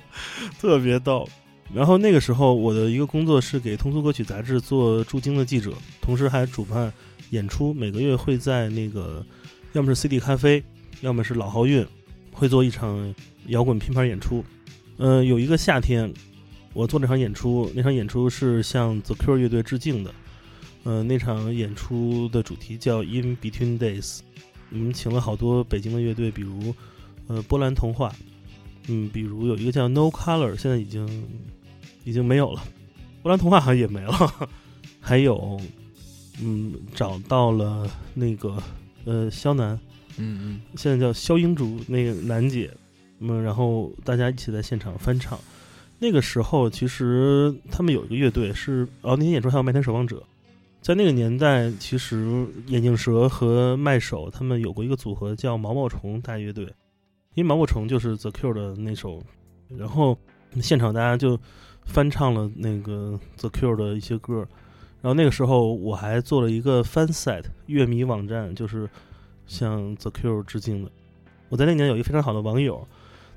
[0.61, 1.29] 特别逗。
[1.75, 6.93] 然后那个时候我的一个工作是给通俗歌曲杂志做驻京的记者，同时还主办
[7.31, 9.25] 演出，每个月会在那个
[9.73, 10.63] 要么是 CD 咖啡，
[11.01, 11.87] 要么是老豪运，
[12.33, 13.15] 会做一场
[13.47, 14.45] 摇滚拼盘演出。
[14.99, 16.13] 嗯，有一个夏天。
[16.73, 20.15] 我做那场演出，那场演出是向 The Cure 乐队致敬的。
[20.85, 24.21] 呃，那场演出的主题叫 In Between Days。
[24.71, 26.73] 我们请了好多北京的乐队，比如
[27.27, 28.15] 呃波兰童话，
[28.87, 31.05] 嗯，比如有一个叫 No Color，现在已经
[32.05, 32.63] 已经没有了。
[33.23, 34.49] 波兰童话好像也没了。
[35.01, 35.61] 还有，
[36.43, 38.63] 嗯，找到了那个
[39.05, 39.79] 呃肖楠，
[40.19, 42.71] 嗯嗯，现在叫肖英竹那个楠姐，
[43.19, 45.39] 嗯，然后大家一起在现场翻唱。
[45.99, 50.23] 那个时候，其实他们有一个乐队是哦，那天演出还有麦田守望者。
[50.81, 56.65] 在那个年代，其实眼镜蛇和麦手他们有过一个组合叫毛毛虫大乐队，
[57.35, 59.23] 因为毛毛虫就是 The Cure 的那首。
[59.69, 60.19] 然后
[60.63, 61.39] 现场大家就
[61.93, 64.47] 翻唱了那个 The Cure 的一些歌。
[65.03, 68.89] 然后那个时候我还做了一个 fan site 乐迷网站，就是
[69.47, 70.91] 向 The Cure 致敬的。
[71.49, 72.87] 我在那年有一个非常好的网友，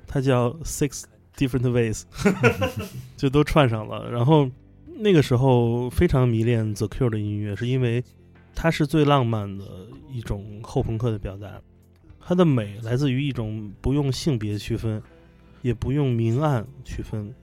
[0.06, 1.04] 他叫 Six。
[1.36, 2.04] Different ways，
[3.18, 4.08] 就都串上了。
[4.08, 4.48] 然后
[4.86, 8.04] 那个时候非常迷恋 The Cure 的音乐，是因为
[8.54, 9.64] 它是最浪漫的
[10.12, 11.60] 一种后朋克的表达。
[12.20, 15.02] 它的美来自于一种不用性别区分，
[15.60, 17.34] 也不用明暗区分。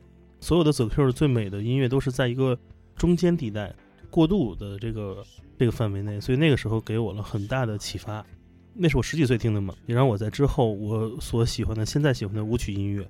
[0.42, 2.60] 所有的 The Cure 最美的音乐都是在一个
[2.98, 3.74] 中间地带
[4.10, 5.24] 过渡的这个
[5.58, 8.26] 这个范围内，所以那个时候给我了很大的启发。
[8.74, 13.08] 那是我十几岁听的嘛，也让我在之后我所喜欢的现在喜欢的舞曲音乐。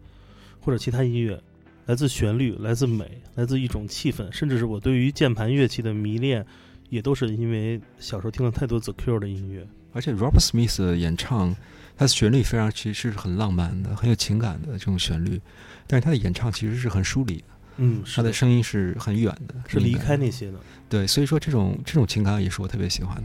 [0.63, 1.41] 或者其他音乐，
[1.88, 6.46] 来自旋律，来自美，来自一种气氛，甚至是我对于键盘乐器的迷恋，
[6.89, 9.67] 也都是因为小时候听了太多 The Cure 的音乐。
[9.91, 11.56] 而且 Robert Smith 的演唱，
[11.98, 15.40] 他的旋律非常其实是很浪漫的，很有情感的这种旋律，
[15.88, 17.44] 但是他的演唱其实是很疏离的，
[17.78, 20.60] 嗯，他的声音是很远的，是离开那些的。
[20.90, 23.24] 对，所以说这种这种情感也是我特别喜欢的。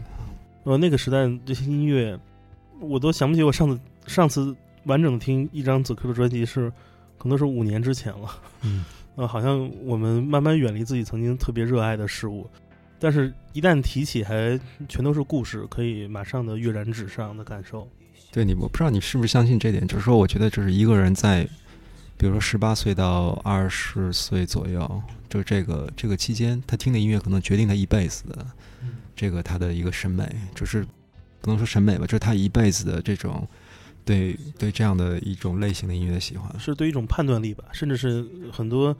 [0.63, 2.19] 呃，那个时代这些音乐，
[2.79, 4.55] 我都想不起我上次上次
[4.85, 6.71] 完整听一张 The Cure 的专辑是。
[7.19, 8.29] 可能是五年之前了，
[8.61, 8.85] 嗯，
[9.17, 12.47] 呃，好像我们慢慢远离自己曾经特别热爱的事物，
[12.99, 14.57] 但是一旦提起，还
[14.87, 17.89] 全都是故事，可以马上的跃然纸上的感受。
[18.31, 21.43] 对你，我不知道你是不是相信这点，就是说，我觉得就是一个人在，
[22.17, 28.45] 比如说十八岁到二十岁左右，就这个这个期间，他听的音乐可能决定他一辈子的，
[29.15, 30.85] 这个他的一个审美，就是
[31.41, 33.47] 不能说审美吧，就是他一辈子的这种。
[34.05, 38.95] 对对，这样的一种类型的音乐的喜欢，是对一种判断力吧，甚至是很多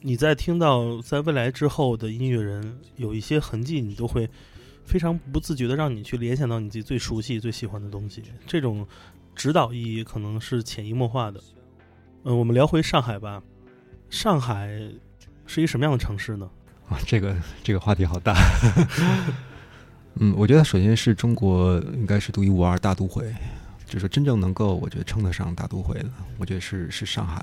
[0.00, 4.28] 你在听到在未来之后的音乐人有一些痕迹，你都会
[4.88, 8.22] 非常不自觉的让你去联想到你自己最熟悉、最喜欢的东西。
[8.46, 8.86] 这种
[9.34, 11.38] 指导意义可能是潜移默化的。
[12.24, 13.42] 嗯，我们聊回上海吧。
[14.08, 14.68] 上海
[15.46, 16.50] 是一个什么样的城市呢？
[16.88, 18.34] 啊，这个这个话题好大。
[20.20, 23.32] 嗯，我觉得首先是中国应该是独一无二大都会。
[23.86, 27.42] 就是真正能够，我觉得称得上大都会的，我觉得是是上海，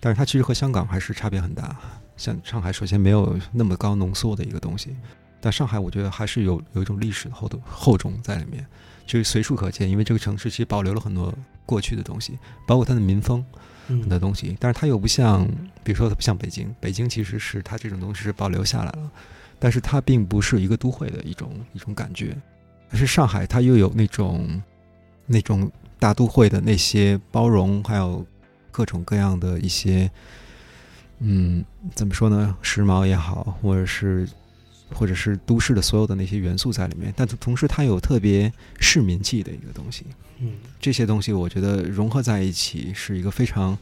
[0.00, 1.76] 但是它其实和香港还是差别很大。
[2.16, 4.96] 像上海首先没有那么高浓缩的一个东西，
[5.40, 8.66] 但上海我觉得还是有有一种历史的厚度厚重在里面，
[9.06, 9.88] 就是随处可见。
[9.88, 11.32] 因为这个城市其实保留了很多
[11.64, 13.44] 过去的东西，包括它的民风
[13.86, 15.46] 很多东西，但是它又不像，
[15.82, 19.10] 比如说它不像北京，北京其实是它这种东西是保留下来了，
[19.58, 22.36] 但是它并不是一个都会的一种一种感觉。
[22.88, 24.62] 但是上海它又有那种。
[25.30, 28.24] 那种大都会的那些包容，还有
[28.70, 30.10] 各种各样的一些，
[31.18, 31.62] 嗯，
[31.94, 32.56] 怎么说呢？
[32.62, 34.26] 时髦也好，或者是
[34.94, 40.04] 或者是都市的所有的那些元素在里面，但同时它有特别市民气的一个东西。
[40.38, 43.76] 嗯，这些东西我觉得融合在一起是一个非常，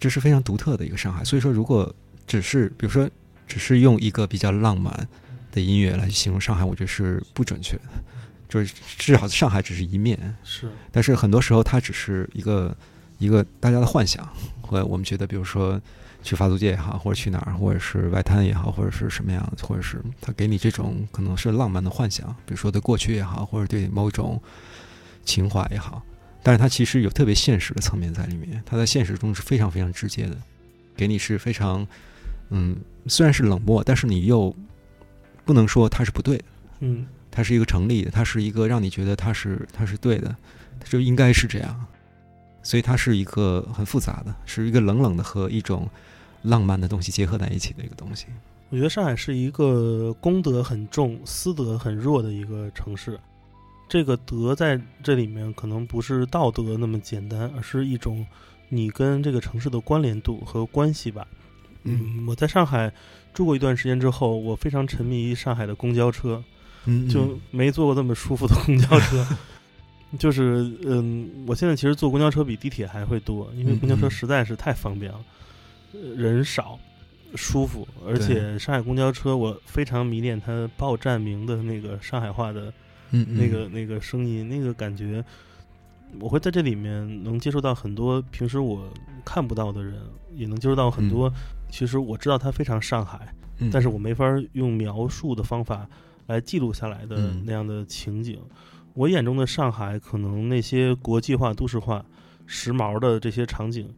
[0.00, 1.24] 这是非常独特的一个上海。
[1.24, 1.94] 所以说，如果
[2.26, 3.08] 只是比如说
[3.46, 5.08] 只是用一个比较浪漫
[5.52, 7.82] 的音乐来形容上海，我觉得是不准确的。
[8.48, 12.74] 就是至少上海只是一面，是，但是很多时候它只是一个
[13.18, 14.26] 一个大家的幻想，
[14.62, 15.80] 或者我们觉得，比如说
[16.26, 24.42] 去法租界也好，或者去哪儿，或者是外滩也好，或者是什么样，或者是他给你这种可能是浪漫的幻想，比如说对过去也好，或者对某种
[25.24, 26.02] 情怀也好，
[26.42, 30.36] 但是它其实有特别现实的层面在里面，它在现实中是非常非常直接的，
[30.96, 31.86] 给你是非常
[32.50, 34.54] 嗯，虽然是冷漠，但是你又
[35.44, 36.44] 不能说它是不对的，
[36.80, 37.06] 嗯。
[37.28, 40.34] 它是一个成立的，它是一个让你觉得它是它是对的，
[40.80, 41.86] 它就应该是这样，
[42.62, 45.86] 所以它是一个很复杂的，是一个冷冷的和一种
[46.46, 48.26] 浪漫的东西结合在一起的一个东西。
[48.70, 53.18] 我觉得上海是一个公德很重、私德很弱的一个城市，
[53.88, 58.26] 这个德在这里面可能不是道德那么简单，而是一种
[58.68, 61.26] 你跟这个城市的关联度和关系吧。
[61.84, 62.92] 嗯，我在上海
[63.34, 66.42] 住过一段时间之后，我非常沉迷于上海的公交车。
[67.10, 69.26] 就没坐过这么舒服的公交车，
[70.20, 75.18] 就是嗯，我现在其实坐公交车比地铁还会多，因为公交车实在是太方便了，
[76.16, 76.78] 人少，
[77.34, 82.72] 舒服，而且上海公交车我非常迷恋它报站名的那个上海话的，
[83.10, 85.24] 那个那个声音，那个感觉，
[86.20, 88.88] 我会在这里面能接触到很多平时我
[89.24, 90.00] 看不到的人，
[90.34, 91.32] 也能接触到很多，
[91.70, 93.34] 其实我知道它非常上海，
[93.72, 95.88] 但是我没法用描述的方法。
[96.28, 98.40] 来记录下来的那样的情景，
[98.94, 102.04] 我眼中的上海，可能那些国际化、都市化、
[102.46, 103.88] 时髦的这些场景，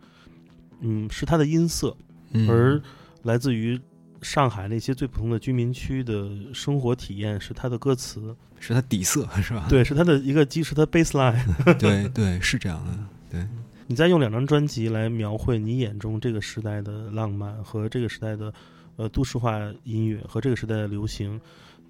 [0.80, 1.96] 嗯，是它的音色；
[2.48, 2.80] 而
[3.22, 3.78] 来自于
[4.22, 9.66] 上海那些最普通的居民区的生活体验，是它的歌词，是它底色，是吧？
[9.68, 11.40] 对，是它的一个基石，它 baseline。
[11.78, 12.98] 对对，是这样的。
[13.30, 13.46] 对，
[13.86, 18.52] 你再用两张专辑来描绘你眼中这个时代的浪漫和这个时代的
[18.96, 21.40] 呃都市化音乐和这个时代的流行。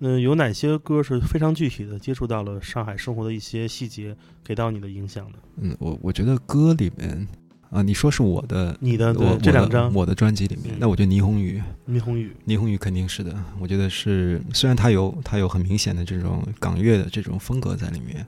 [0.00, 5.38] 那，有哪些歌是非常具体的接触到了上海生活的一些细节，给到你的影响的？
[5.56, 7.26] 嗯，我我觉得歌里面
[7.70, 13.34] 啊，你说是我的，你的我这两张我的专辑里面，那我觉得霓虹雨，霓虹雨，霓虹雨肯定是的。
[13.60, 18.26] 我觉得是，虽然它有它有很明显的这种港乐的这种风格在里面，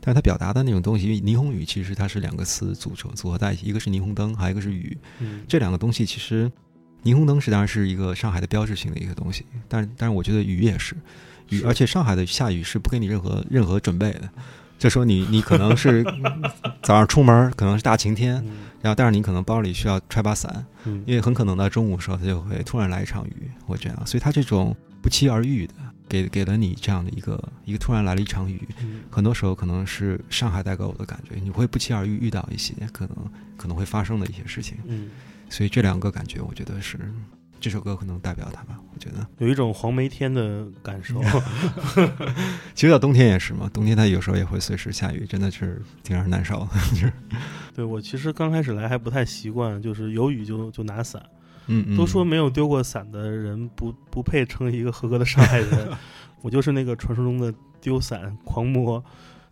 [0.00, 4.96] 但是它表达的那种东西，因为霓虹雨其实它是两个词组成组合在一起，一个是霓虹灯，还有一个是雨，
[5.48, 6.50] 这两个东西其实。
[7.04, 10.96] 霓虹灯是当然是一个上海的标志性的一个东西，但但是我觉得雨也是
[11.50, 14.30] 雨，而且上海的下雨是不给你任何任何准备的，
[14.84, 16.04] 就说你你可能是
[16.82, 18.34] 早上出门可能是大晴天，
[18.82, 20.62] 然后但是你可能包里需要揣把伞，
[21.06, 25.72] 因为很可能到中午时候它就会突然来一场雨或这样，所以它这种不期而遇的
[26.06, 28.60] 给给了你这样的一个一个突然来了一场雨，
[29.10, 33.16] 很多时候可能是上海带给我的感觉，你会不期而遇遇到一些可能
[33.56, 34.76] 可能会发生的一些事情。
[35.48, 36.98] 所以这两个感觉，我觉得是
[37.64, 38.78] 这首歌可能代表他吧。
[38.92, 41.18] 我觉得有一种黄梅天的感受。
[42.76, 47.10] 其实到冬天也是嘛，冬天它有时候也会随时下雨，真的是挺让人难受的。
[47.74, 51.22] 对我其实刚开始来还不太习惯，就是有雨就就拿伞。
[51.68, 51.96] 嗯嗯。
[51.96, 55.88] 都说没有丢过伞的人不不配称一个合格的上海人，
[56.42, 57.50] 我就是那个传说中的
[57.80, 59.02] 丢伞狂魔。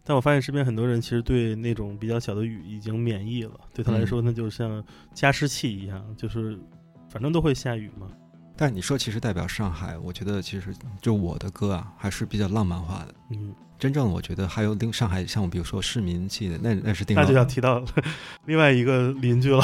[0.05, 4.85] 但我发现身边很多人其实对那种比较小的雨已经免疫了，对他来说那就像
[5.15, 6.59] 加湿器一样，就是
[7.13, 8.07] 反正都会下雨嘛。
[8.57, 13.15] 但你说其实代表上海，我觉得其实就我的歌啊还是比较浪漫化的。
[13.31, 17.83] 嗯，真正我觉得还有另上海像比如说市民系的那那是定那就要提到
[18.47, 19.61] 另外一个邻居了。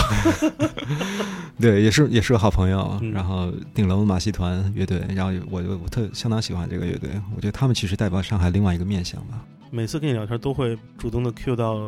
[1.60, 2.98] 对，也是也是个好朋友。
[3.12, 9.44] 然后顶楼马戏团乐队，然后我就我特相当喜欢这个乐队，我觉得他们其实代表上海另外一个面相吧。
[9.70, 11.78] 每次跟你聊天都会主动的 cue 到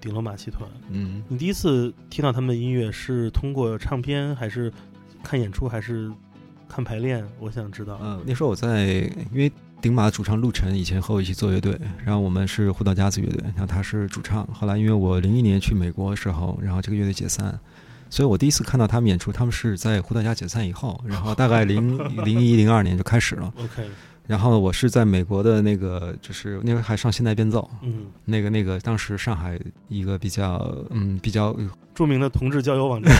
[0.00, 0.68] 顶楼马戏团。
[0.90, 4.72] 嗯，你第一次听到他们的音乐是通过唱片，还是
[5.22, 6.10] 看演出，还是
[6.68, 7.26] 看排练？
[7.38, 7.98] 我想知道。
[8.02, 8.86] 嗯，那时候我在，
[9.32, 14.46] 因为顶马主唱陆晨以前和我一起做乐队，然后我们是胡道家子乐队，然后他是主唱。
[14.48, 17.58] 后来因为我零一年去美国的时候，然后这个乐队解散，
[18.08, 23.52] 所以我第一次看到他们演出，他们是在胡道家解散以后，然后大概零 零一零二年就开始了。
[23.56, 23.88] OK。
[24.30, 29.58] 然后我是在美国的那个，就是那时候还上现代编造，嗯，那个那个当时上海
[29.88, 31.52] 一个比较嗯比较
[31.96, 33.12] 著名的同志交友网站。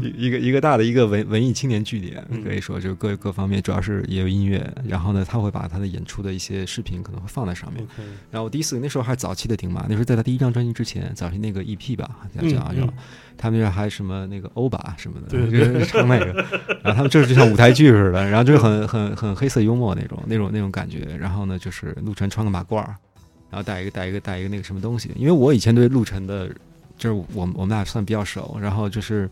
[0.00, 4.72] 一一个一个大的一个文文艺青年据点，可以说就是各各方面，主要是也有音乐。
[4.86, 7.86] 然后呢，他会把他的演出的一些视频可能会放在上面。
[8.30, 12.94] 然后我第一次那时候还早期的顶马，那时候在他第一张专辑之前，早期那个 EP 吧，叫叫叫，
[13.36, 16.32] 他们那还什么那个欧巴什么的，就是唱那个。
[16.82, 21.00] 然后他们就是就像舞台剧似的，然后就是很很很黑色幽默那种那种那种感觉。
[21.18, 22.94] 然后呢，就是陆晨穿个马褂儿，
[23.50, 25.10] 然后带一个带一个带一个那个什么东西。
[25.16, 26.48] 因为我以前对陆晨的，
[26.96, 29.28] 就是我我们俩算比较熟，然后就是。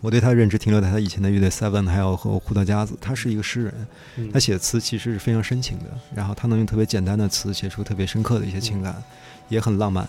[0.00, 2.96] 我对他认知停留在他以前的乐队 Seven，还有和胡德加子。
[3.00, 5.84] 他是一个诗人，他写词其实是非常深情的，
[6.14, 9.02] 然后他能用特别简单的词写出特别深刻的一些情感，
[9.50, 10.08] 也很浪漫。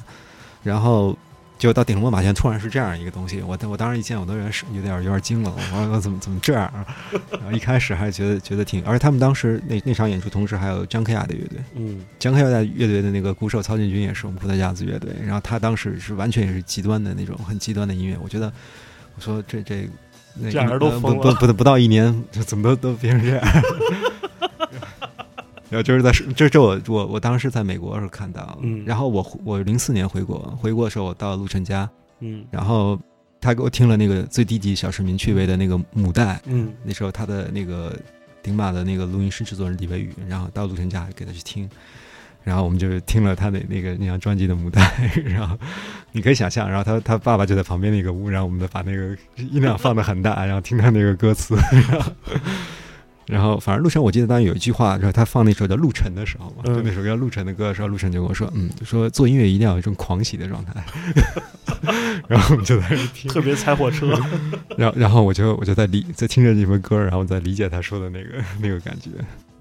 [0.63, 1.17] 然后
[1.57, 6.71] 就到顶龙马前突然是这样一个东西，我我当时一见我都有点有点有点惊了，我说怎么怎么这样？
[7.33, 18.53] 然后一开始还是觉得觉得挺，而且他们当时那那场演出同时还有江克亚的乐队，嗯，江克亚的乐队的那个鼓手曹建军也是我们胡德加子乐队，然后他当时是完全也是极端的那种很极端的音乐，我觉得。
[19.21, 19.87] 我说这这，
[20.49, 23.45] 俩人都疯了，不不不到一年，怎么都都变成这样？
[25.69, 31.87] 然后就是在这这我我我当时在美国的时候看到，嗯，然后我我零四年回国，回国的时候我到陆晨家，
[32.19, 32.99] 嗯，然后
[33.39, 37.95] 他给我听了那个最低级小市民趣味的那个母带，嗯，那时候他的那个
[38.41, 41.69] 顶马的那个录音师制作人李维宇，然后到陆晨家给他去听。
[42.43, 44.81] 然后我们就听了他的那个那张专辑的母带，
[45.25, 45.57] 然后
[46.11, 51.55] 你可以想象，然后他他爸爸就在旁边那个屋，然后我们把那个音量放的很大，然后听他那个歌词，
[51.87, 52.11] 然 后
[53.27, 60.73] 然后反正陆晨我记得当时有一句话，就是他放那首叫《陆晨》的时候嘛，就那首叫《陆晨》的歌的时候，陆晨就跟我说，嗯，说做音乐一定要有一种狂喜的状态，
[62.27, 64.19] 然后我们就在那听，特别踩火车，
[64.77, 69.11] 然后然后我就我就在理在听着这首歌，然后在理解他说的那个那个感觉。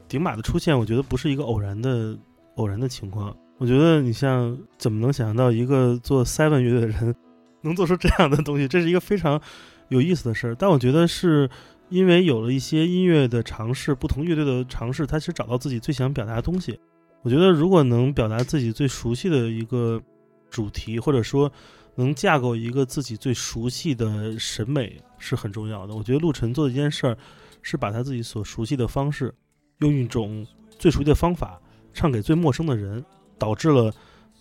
[0.08, 2.16] 顶马的出现，我觉得不是一个偶然的。
[2.56, 7.14] 偶然的情况，我觉得你像怎么能想象到一个做 Seven 乐队的人
[7.62, 8.66] 能做出这样的东西？
[8.66, 9.40] 这是一个非常
[9.88, 10.54] 有意思的事儿。
[10.54, 11.48] 但我觉得是
[11.88, 16.78] 因为有了一些音乐的尝试，不同乐队的尝试，他其实找到自己最想表达的东西。
[17.22, 20.00] 我觉得如果能表达自己最熟悉的一个
[20.48, 21.52] 主题，或者说
[21.96, 25.94] 能架构一个自己最熟悉的审美，是很重要的。
[25.94, 27.16] 我觉得陆晨做的一件事儿
[27.60, 29.34] 是把他自己所熟悉的方式，
[29.80, 30.46] 用一种
[30.78, 31.60] 最熟悉的方法。
[31.92, 33.04] 唱给最陌生的人，
[33.38, 33.92] 导致了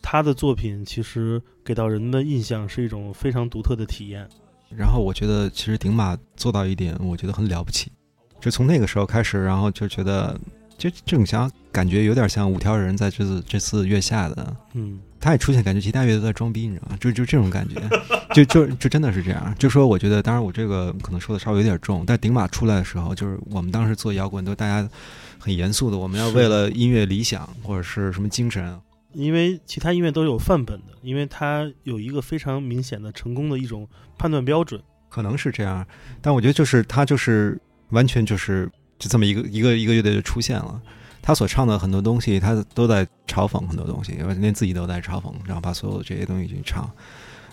[0.01, 4.27] 他的作品其实给到人的印象是一种非常独特的体验。
[4.69, 7.91] 然后我觉得，其实顶马做到一点，我觉得很了不起。
[8.39, 10.39] 就从那个时候开始，然后就觉得，
[10.79, 16.97] 就这种想感觉有点像五条人在这次这次月下的，嗯，他也出现，感觉其他乐队在装逼，你知道吗？
[16.99, 17.75] 就就这种感觉，
[18.33, 19.53] 就就就真的是这样。
[19.59, 24.89] 就说我觉得，当然我这个可能说的稍微有点重，但顶马出来的时候，就是我们当时做摇滚都大家。
[25.41, 28.77] 很严肃的，我们要为了音乐理想或者是什么精神，
[29.13, 35.87] 因为其他音乐都有范本的，因为它有一个非常明显的成功的一种判断标准，可能是这样。
[36.21, 37.57] 但我觉得就是它就是
[37.91, 38.69] 完全就是
[38.99, 40.79] 就这么一个一个一个乐队就出现了，
[41.21, 46.87] 他所唱的很多东西，他都在嘲讽很多东西，连自己都在嘲讽，然后把所有的这些东西去唱。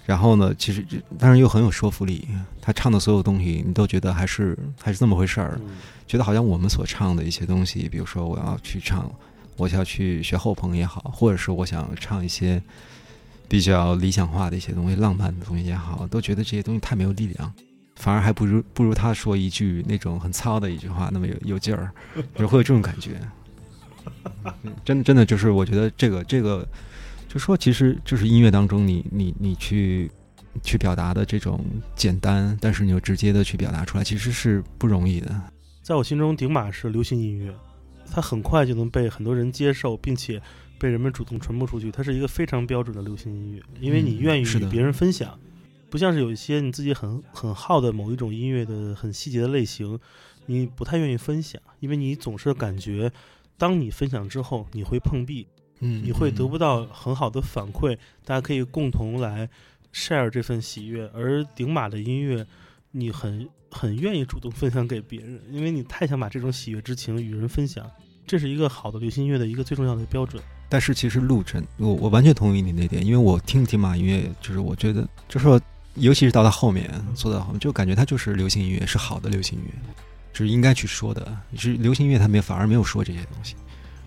[0.04, 0.86] 然后呢，其实
[1.18, 2.28] 当然又很有说服力。
[2.60, 5.60] 他唱的所有东西，你都觉得还是还是这么回事儿，
[6.06, 9.10] 觉得好像我们所唱的一些东西，比如说我要去唱，
[9.56, 12.62] 我要去学后朋也好，或者是我想唱一些
[13.48, 17.52] 比较理想化的一些东西、浪漫的东西也好，都觉得这些东西太没有力量，
[17.96, 21.90] 反而还不如不如他说一句那种很糙的一句话那么有有劲儿，
[22.36, 23.20] 就会有这种感觉。
[24.84, 26.66] 真的真的就是我觉得这个这个。
[27.28, 30.10] 就说，其实就是音乐当中，你你你去
[30.62, 31.62] 去表达的这种
[31.94, 35.34] 简单，但是你又直接的去表达出来，其实是不容易的。
[35.82, 37.52] 在我心中，顶马是流行音乐，
[38.10, 40.40] 它很快就能被很多人接受，并且
[40.78, 41.90] 被人们主动传播出去。
[41.90, 45.36] 它是一个非常标准的流行音乐，因为你愿意与别人分享，
[45.96, 49.98] 不像是有一些你自己很很好的某一种音乐的很细节的类型，
[50.44, 53.10] 你不太愿意分享，因为你总是感觉，
[53.56, 55.46] 当你分享之后，你会碰壁。
[55.80, 59.48] 嗯，你会得不到很好的反馈，大家可以共同来
[59.90, 61.10] share 这份喜悦。
[61.14, 62.46] 而顶马的音乐，
[62.90, 67.90] 你很很愿意主动分享给别人，因为你太想把这种喜悦之情与人分享。
[68.26, 70.42] 这是一个好的流行音乐的一个最重要的标准。
[70.68, 75.58] 但是其实陆晨，我我完全同意你那点，因为我听顶马音乐，就是我觉得，就说
[75.96, 79.72] 尤其是到他后面做到后面，就感觉他就是流行音乐，是好的流行音乐，
[80.32, 81.36] 是应该去说的。
[81.56, 83.54] 是流行音乐，他没反而没有说这些东西。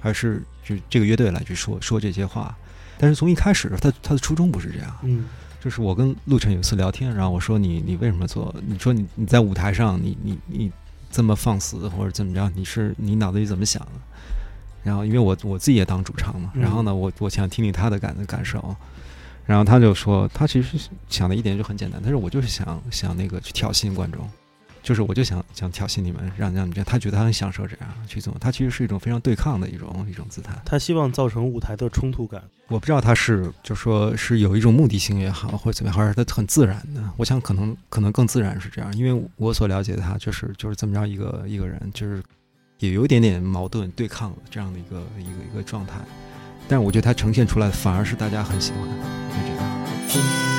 [0.01, 2.57] 而是就这个乐队来去说说这些话，
[2.97, 4.97] 但是从一开始，他他的初衷不是这样。
[5.03, 5.25] 嗯，
[5.59, 8.55] 就是我跟陆晨有一次聊天，然后我说你你为什么做？
[8.65, 10.71] 你说你你在舞台上，你你你
[11.11, 12.49] 这么放肆或者怎么着？
[12.55, 13.91] 你是你脑子里怎么想的？
[14.85, 18.73] 然后因为我我自己也当主唱嘛，然后呢，我我想听听他的感感受，
[19.49, 20.77] 然后他就说他其实
[21.09, 24.29] 想的一点就很简单，但是我就是想想那个去挑衅观众。
[24.83, 30.53] 就是我就想想挑衅你们，让让你们这样，他觉得他很享受这样去做，他其实是一种非常对抗的一种一种姿态。
[30.63, 32.41] 他希望造成舞台的冲突感。
[32.67, 37.03] 我不知道他是就说是有一种目的性也好，或者怎么样，还是他很自然的。
[37.17, 42.23] 我想可能可能更自然是这样，因为我所了解的他就是就是这么着一个一个人，就是
[42.77, 45.95] 也有一点点矛盾对抗这样的一个一个一个状态。
[46.69, 48.95] 但我觉得它呈现出来反而是大家很喜欢的，
[49.27, 50.58] 就这样。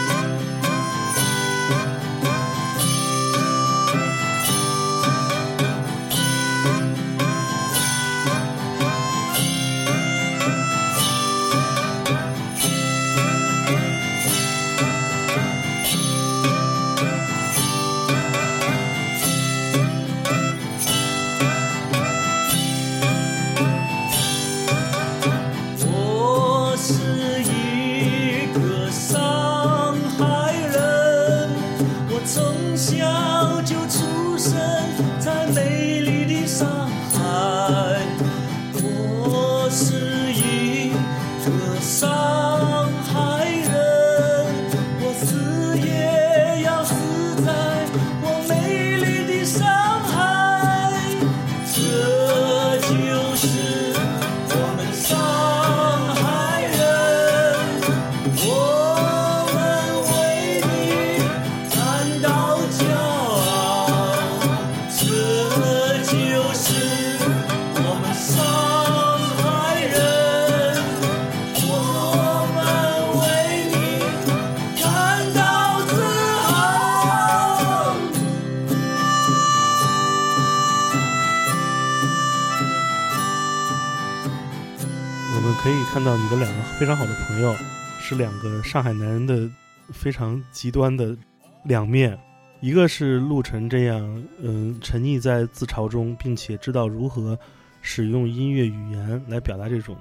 [86.01, 87.55] 看到你的两个非常好的朋友，
[88.01, 89.47] 是两个上海男人的
[89.93, 91.15] 非常极端的
[91.63, 92.19] 两面。
[92.61, 97.39] 一个是陆晨这样，嗯，沉溺在自嘲中，并且知道如何
[97.83, 99.95] 使用音乐语言来表达这种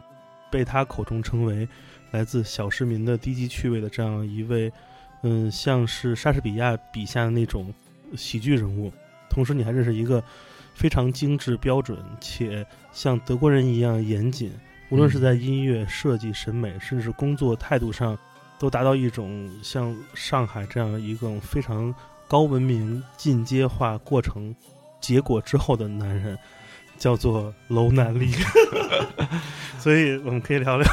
[0.50, 1.68] 被他口中称为
[2.12, 4.72] 来自小市民的低级趣味的这样一位，
[5.24, 7.74] 嗯，像是莎士比亚笔下的那种
[8.16, 8.90] 喜剧人物。
[9.30, 10.24] 同时，你还认识一个
[10.74, 14.50] 非常精致、标准且像德国人一样严谨。
[14.90, 18.18] 无论是在音乐设计、审美，甚至工作态度上，
[18.58, 21.94] 都达到一种像上海这样一个非常
[22.28, 24.54] 高文明进阶化过程
[25.00, 26.38] 结果之后的男人，
[26.98, 28.34] 叫做楼南丽。
[29.80, 30.86] 所以我们可以聊聊，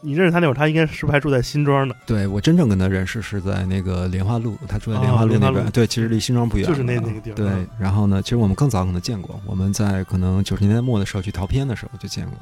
[0.00, 1.94] 你认识他那会儿，他应该是不是还住在新庄呢？
[2.06, 5.68] 对我真正跟他认识是在那个莲花路，他住在莲花路那边。
[5.72, 7.34] 对，其实离新庄不远，就是那那个地方。
[7.34, 12.38] 对，然后呢，其实我们更早可能见过，我们在可能九十年代末的时候去淘片的时候就见过。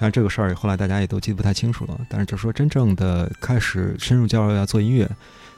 [0.00, 2.00] 但这个事儿后来大家也都记得不太清楚了。
[2.08, 5.08] 但是就说真正的开始深入交流要做音乐，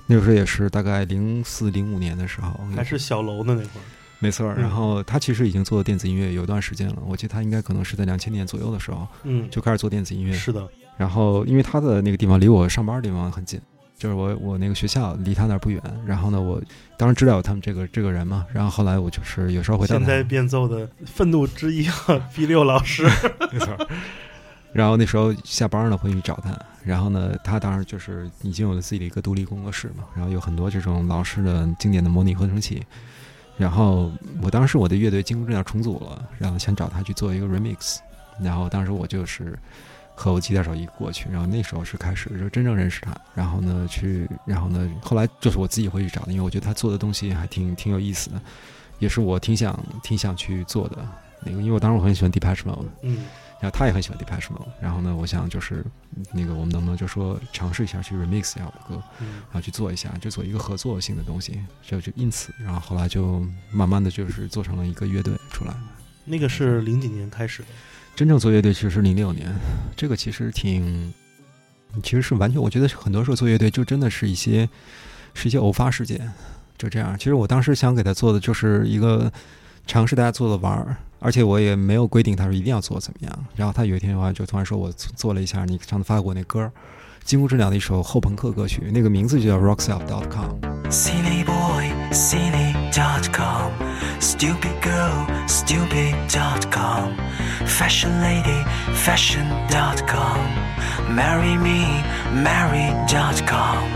[0.07, 3.84] 那个时候也是大概零四零五年的时候，还是小楼的那会儿。
[4.18, 4.53] 没错。
[4.55, 6.97] 然后他其实已经做电子音乐有一段时间了。
[7.07, 10.32] 我记得他应该可能是在两千年左右的时候，嗯，就开始做电子音乐。
[10.32, 10.68] 是的。
[10.97, 13.61] 然后因为他的那个地方离我上班的地方很近，
[13.99, 15.82] 就是我我那个学校离他那儿不远。
[16.07, 16.62] 然后呢，我
[16.97, 18.47] 当然知道他们这个这个人嘛。
[18.53, 21.88] 然后后来我就是有时候会现在变奏的愤怒之一
[22.34, 23.03] ，B 六老师。
[23.53, 23.76] 没错。
[24.72, 32.82] 然后那时候下班了会去找他，然后呢，他当时就是已经有了自己的一个独立工作室嘛，然后有很多这种老式的经典的模拟合成器。
[33.58, 34.10] 然后
[34.40, 37.98] 我当时我的乐队金箍正要重组了，然后想找他去做一个 remix。
[38.40, 39.56] 然后当时我就是
[40.14, 43.14] 和我吉他手一过去，然后那时候是开始就真正认识他。
[43.34, 48.40] 然后呢，去，然后呢，后来就是我自己会去找的，因为我觉得他做的东西还挺挺有意思的，
[48.98, 51.06] 也是我挺想挺想去做的
[51.44, 52.86] 那个，因为我当时我很喜欢 Depeche Mode。
[53.02, 53.18] 嗯。
[53.62, 55.84] 然后他也很喜欢 Depeche Mode，然后呢，我想就是
[56.32, 65.72] 那个我们能不能就说尝试一下去 remix 一下我的歌，然后去做一下，就做一个合作性的东西，就就因此，然后后来就慢慢的就是做成了一个乐队出来。
[66.24, 67.62] 那个是零几年开始，
[68.16, 69.54] 真正做乐队其实是零六年，
[69.96, 71.14] 这个其实挺，
[72.02, 74.68] 其实是完全，我觉得很多时候做乐队就真的是一些
[75.34, 76.32] 是一些偶发事件，
[76.76, 77.16] 就这样。
[77.16, 79.32] 其实我当时想给他做的就是一个
[79.86, 80.96] 尝试大家做的玩儿。
[81.24, 83.46] 而且我也没有规定他说一定要做怎么样。
[83.54, 86.68] 然后他有一天的话就突然说我做了一下你上次发过那歌，
[87.22, 90.58] 金箍质量的一首后朋克歌曲，那个名字就叫 Rockself.com。
[90.90, 93.70] Silly boy, silly.com,
[94.20, 97.14] stupid girl stupid dot com
[97.64, 100.36] fashion lady fashion dot com
[101.14, 102.02] marry me,
[102.34, 103.88] marry.com,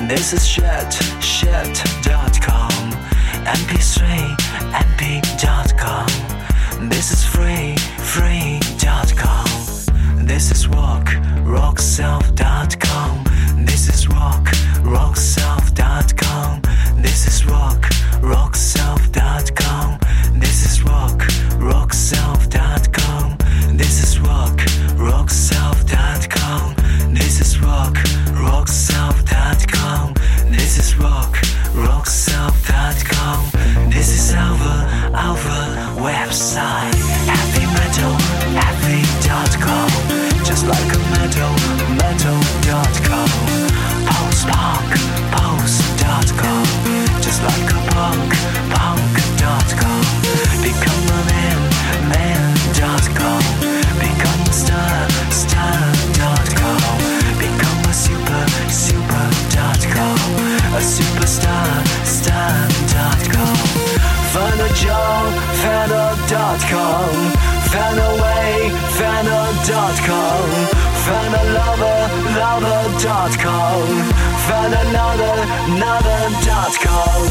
[0.07, 2.71] this is shit, shit.com.
[3.45, 4.35] mp3
[4.89, 6.07] mp.com
[6.89, 9.45] This is free free.com
[10.25, 11.07] This is rock
[11.45, 13.23] rockself.com
[13.65, 14.45] This is rock
[14.83, 16.61] rockself.com
[17.01, 17.81] This is rock
[18.21, 19.72] rockself.com
[66.73, 67.13] Fanaway.com,
[67.69, 69.27] Fanaway, Fan
[71.05, 72.01] Fanalover,
[72.39, 73.85] lover.com,
[74.47, 75.37] Fananother,
[75.69, 77.23] another.com.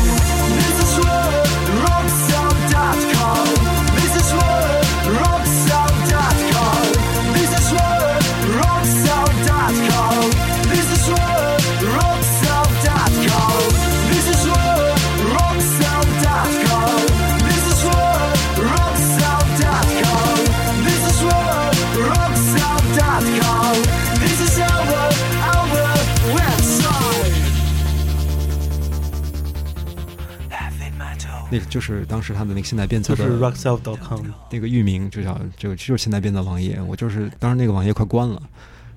[31.53, 36.81] 那个就是当时他的那个现代变奏的就是 rockself.com，那个域名就叫这个就是现代变奏网页。
[36.81, 38.41] 我就是当时那个网页快关了，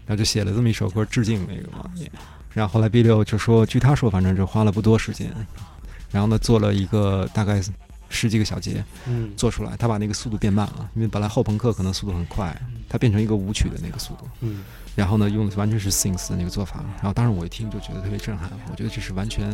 [0.05, 2.09] 然后就写了这么一首歌致敬那个网页。
[2.53, 5.29] 然后后来 B 六就说，据他说，反正就花了不多时间，
[6.09, 7.61] 然后呢做了一个大概
[8.07, 12.55] 十几个小节嗯，做出来，他把那个速度变慢了，因为本来后朋克可能速度很快，
[12.87, 14.25] 他变成一个舞曲的那个速度。
[14.39, 14.63] 嗯，
[14.95, 16.85] 然后呢，用的完全是 synth 的那个做法。
[16.95, 19.51] 然后当时我一听就觉得特别震撼，我觉得这是完全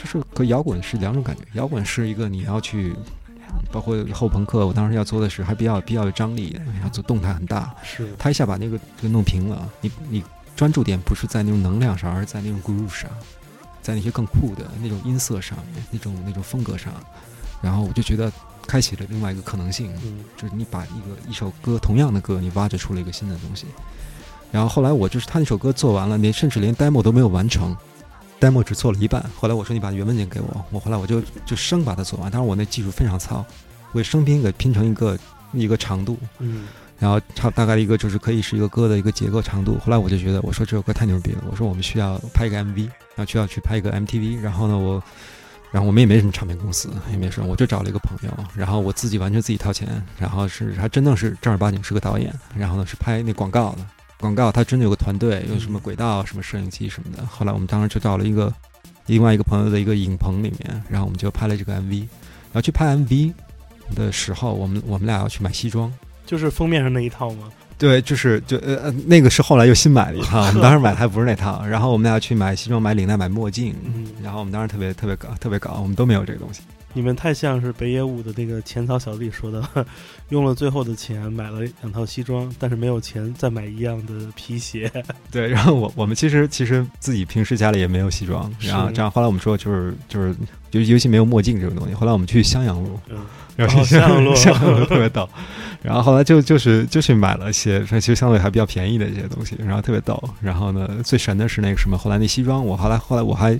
[0.00, 1.42] 就是和摇滚是两种感觉。
[1.52, 2.96] 摇滚是一个你要去，
[3.70, 7.74] 包括后朋克，我当时要做的是还比较比较有张力，要做动态很大。
[7.82, 10.24] 是，他一下把那个就弄平了，你你
[10.56, 13.10] 专注点不是在那种能量上，而是在那种 groove 上，
[13.82, 16.90] 在那些更酷的那种音色上面，那种那种风格上。
[17.60, 18.32] 然后我就觉得
[18.66, 19.92] 开启了另外一个可能性。
[20.02, 23.66] 嗯就是你把一个一首歌同样的歌，你挖掘出了一个新的东西。
[24.50, 27.76] 然后后来我就是他那首歌做完了，连甚至连 demo 都没有完成
[28.40, 29.24] ，demo 只做了一半。
[29.36, 32.30] 后来我说你把原文件给我，我后来我就就生把它做完。
[32.30, 33.44] 当然我那技术非常糙，
[33.92, 35.18] 我生拼给拼成一个
[35.52, 36.66] 一个长度，嗯
[36.98, 39.78] 然后差大概一个就是可以是一个歌的一个结构长度。
[39.78, 42.84] 后来我就觉得，我说这首歌太牛逼了，我说我们需要拍一个 MV，
[43.14, 44.38] 然后需要去拍一个 MTV。
[44.38, 45.02] 然后呢，我，
[45.70, 49.88] 然后我们也没什么唱片公司，也没什么，我就找了一个朋友，然后我自己完全自己掏钱，
[50.18, 53.78] 然后是还真的是正儿八经是个导演，然后呢是拍那广告的，
[54.20, 57.26] 广告他真的有个团队，有什么轨道、什么摄影机什么的。
[57.26, 58.52] 后来我们当时就到了一个
[59.06, 62.00] 另外一个朋友的一个影棚里面，然后我们就拍了这个 MV。
[62.00, 63.32] 然后去拍 MV
[63.96, 65.92] 的时候，我们我们俩要去买西装。
[66.26, 67.48] 就是封面上那一套吗？
[67.78, 71.64] 对，就是就呃呃，那个是后来又新买了一套， 我们当时买的还不是那套。
[71.64, 76.60] 然后我们俩去买西装、买领带、买墨镜，嗯，然后我们当时特别特别搞，特别搞，我们都没有这个东西。
[76.92, 79.62] 你们太像是北野武的那个浅草小弟说的，
[80.30, 84.90] 用了最后的钱买了两套西装，但是没有钱再买一样的皮鞋。
[85.30, 90.34] 对，然后我我们其实其实自己平时家里也没有西装，然后这样后来我们说就是就是
[90.72, 91.94] 尤尤其没有墨镜这种东西。
[91.94, 93.18] 后来我们去襄阳路，嗯，
[93.56, 95.28] 然后哦襄阳路 襄阳路特别逗。
[95.82, 100.22] 然后后来就就是就去买了一些，其实相对还比较便宜的一些东西，然后特别逗。
[100.40, 103.58] 然后呢，最神的是那个什么，后来那西装，我后来后来我还。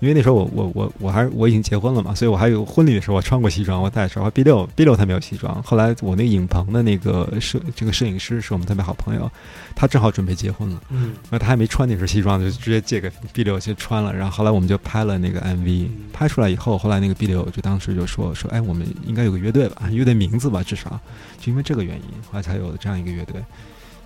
[0.00, 5.60] 因为那时候我我我我还我已经结婚了嘛，所以我还有婚礼的时候我穿过西装，我带的时候 B 六 B 六他没有西装。
[5.62, 9.30] 后来我那个影棚的那个摄这个摄影师是我们特别好朋友，
[9.74, 14.14] 他正好准备结婚了，嗯那他还没穿那身西装，就直接借给 B 六去穿了。
[14.14, 21.00] 然后后来我们就拍了那个 MV，拍出来以后，后来那个 B 六就当时就说说，哎，我们应该有个乐队吧，乐队名字吧，至少
[21.40, 23.42] 就因为这个原因，后来才有了这样一个乐队。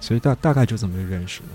[0.00, 1.46] 所以大大概就这么认识的。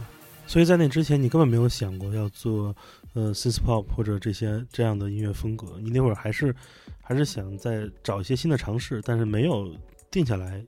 [0.48, 2.74] 所以在那之前，你根本没有想过要做
[3.14, 5.78] 呃 synth pop 或者这些这样的音乐风格。
[5.82, 6.56] 你那会儿还是
[7.02, 9.70] 还是想再找一些新的尝试，但是没有
[10.10, 10.64] 定下来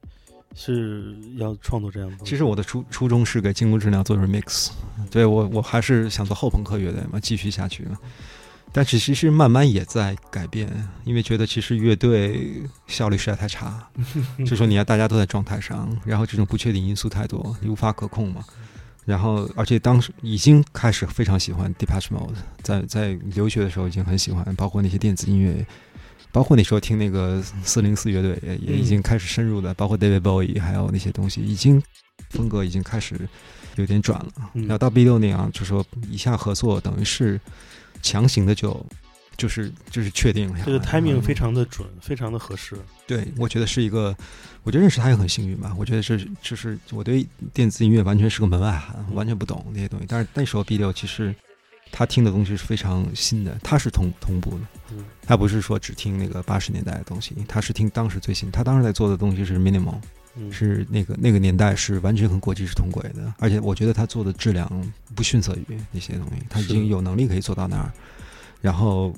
[0.53, 2.17] 是要创作这样的。
[2.25, 4.69] 其实我的初初衷是给金箍质量做 remix，
[5.09, 7.97] 对我我还是想做后朋克乐队嘛，继续下去嘛。
[8.71, 10.69] 但是其实慢慢也在改变，
[11.03, 13.89] 因为觉得其实乐队效率实在太差，
[14.45, 18.43] 就说你要大家都在状态上，然后这种不确定因素太多，你无法可控嘛。
[19.09, 25.65] 然后，而且当时已经开始非常喜欢 d e p a t c h Mode，在在留学的时候已经很喜欢，包括那些电子音乐，
[26.31, 31.81] 包括那时候听那个四零四乐队也也已经开始深入的，包括 David Bowie 还有那些东西，已经
[32.29, 33.19] 风格已经开始
[33.77, 34.31] 有点转了。
[34.53, 37.41] 嗯然后到 B 六那样，就说一下合作，等于是
[38.03, 38.85] 强行的就
[39.39, 40.59] 就是就是确定了。
[40.65, 42.77] 这个 timing 非常的准，非常的合适。
[43.07, 44.15] 对，我觉得是一个，
[44.63, 45.73] 我觉得认识他也很幸运吧。
[45.79, 50.05] 我觉得是就是我对电子音乐完全是个门外汉，完全不懂那些东西。
[50.07, 51.33] 但是那时候 B 六其实
[51.91, 58.51] 他听的东西是非常新的，他是同同步的，嗯他不是说只听那个八十年代的东西，他是听当时最新。
[58.51, 59.95] 他当时在做的东西是 minimal，
[60.35, 64.69] 嗯，是那个那个年代是完全和国际是同轨的，而且我觉得他做的质量
[65.15, 67.91] 不逊色于那些东西，他已经有能力可以做到那儿。
[68.61, 69.15] 然后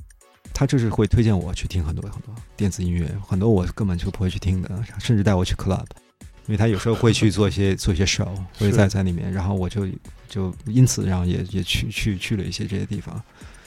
[0.53, 5.85] 他就是会推荐我去听很多很多电子音乐，很多我根本就不会去听的，甚至带我去 club，
[6.45, 9.87] 因为他有时候会去做一些 做一些 show，会在在里面，然后我就
[10.27, 13.21] 就因此然后也也去去去了一些这些地方，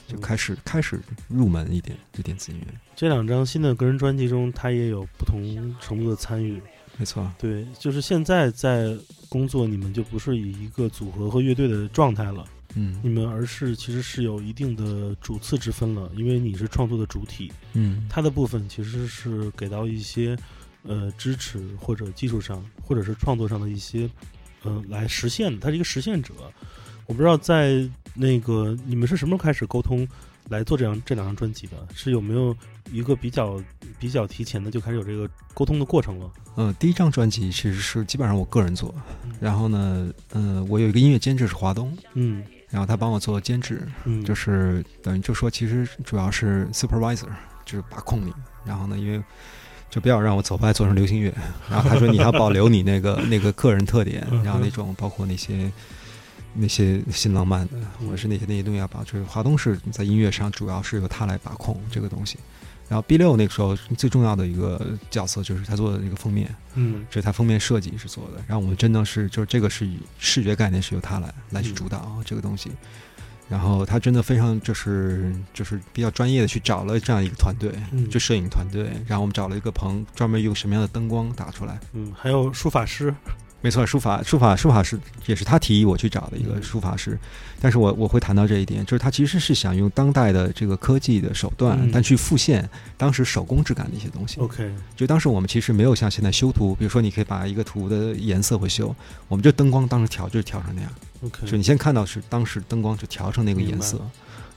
[0.06, 6.60] 就嗯开始开始入门一点这电子音乐，这两张新的个人专辑中，他也有不同程度的参与。
[6.96, 8.96] 没错，对，就是现在在
[9.28, 12.44] 工作，你们就不是以一个组合和乐队的状态了，
[12.74, 12.98] 嗯。
[13.02, 18.06] 你们而是其实是有一定的主次之分了，因为你是创作的主体，嗯。
[18.08, 20.36] 他的部分其实是给到一些
[20.82, 24.08] 呃支持或者技术上或者是创作上的一些
[24.62, 26.32] 呃来实现的，他是一个实现者。
[27.06, 30.08] 我不知道在那个你们是什么时候开始沟通
[30.48, 31.72] 来做这张这两张专辑的？
[31.94, 32.56] 是有没有
[32.90, 33.62] 一个比较
[33.98, 36.30] 比较提前的就开始有这个沟通的过程了？
[36.56, 38.94] 呃，第一张专辑其实是基本上我个人做，
[39.38, 42.42] 然后呢，呃，我有一个音乐监制是华东，嗯
[42.74, 47.28] 然后他帮我做兼职，嗯，就是等于就说其实主要是 supervisor，
[47.64, 49.22] 就是把控你，然后呢，因为
[49.88, 51.32] 就不要让我走歪做成流行乐，
[51.70, 55.70] 然后他说你要保留你那个那个个人特点嗯，然后那种包括那些
[56.52, 62.40] 那些新浪漫的，或者是那些那些东西要把，就是华东是在音乐上主要是由他来把控这个东西。
[62.94, 64.80] 然后 B 六那个时候最重要的一个
[65.10, 68.40] 角色就是他做的那个封面，嗯这是他封面设计是做的。
[68.46, 72.70] 然后我们真的是就是这个是以视觉概念是由他来来去主导这个东西。
[73.48, 78.84] 然后他真的非常就是就是比较专业的去找了这样一个团队，嗯就摄影团队。
[79.08, 81.80] 然后我们找了一个棚，专门用什么样的灯光打出来。
[81.94, 83.12] 嗯，还有书法师，
[83.64, 87.18] 没错，书法书法书法是也是他提议我去找的一个嗯书法师，
[87.62, 91.90] 但是我我会谈到这一点，就是他其实是想用当代的这个科技的手段，嗯。
[91.90, 94.38] 但去复现当时手工质感的一些东西。
[94.38, 98.94] OK，就当时我们其实没有像现在修图，比如说你可以把一个图的颜色会修，
[99.28, 100.92] 我们就灯光当时调就是调成那样
[101.22, 103.98] ，OK，就你先看到是当时灯光就调成那个颜色，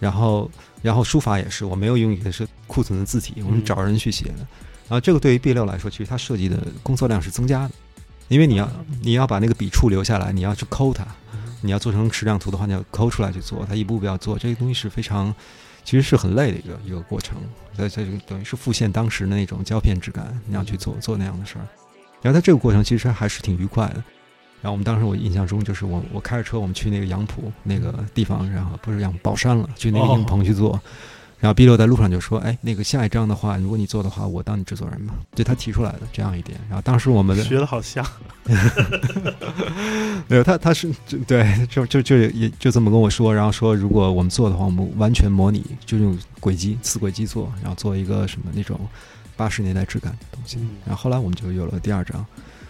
[0.01, 0.51] 然后
[0.81, 3.63] 然后书法也是，我没有用一个是库存的字体，我们嗯。
[3.63, 4.45] 找人去写的。
[4.89, 7.71] 然后这个对于 B 六来说，其实它设计的工作量是增加的，
[8.28, 8.69] 因为你要
[9.01, 11.05] 你要把那个笔触留下来，你要去抠它，
[11.61, 15.34] 你要做成矢量图的话，你要抠出来去做，它一步步要做，这个东西是非常。
[15.84, 17.38] 其实是很累的一个一个过程，
[17.73, 21.63] 在这个等于是复现当时的那种胶片质感，你要去做做那样的事儿。
[22.21, 24.03] 然后在这个过程其实还是挺愉快的。
[24.61, 30.78] 然后我们当时我印象中就是我我开着车我们去那个杨浦那个地方，然后不是杨浦宝山了，去那个影棚去做。
[31.39, 36.59] 然后 B 六在路上就说：“哎，那个下一张的话，如果你做的话，我当你制作人吧。”对他提出来的这样一点。
[36.67, 38.03] 然后当时我们的学的好像，
[40.27, 48.79] 没有他他是就对就就就也就这么跟我说，然后说如果我们做的话，我们完全模拟，就用轨迹次轨迹做，然后做一个什么那种
[49.35, 50.57] 八十年代质感的东西。
[50.57, 52.25] 嗯然后后来我们就有了第二张，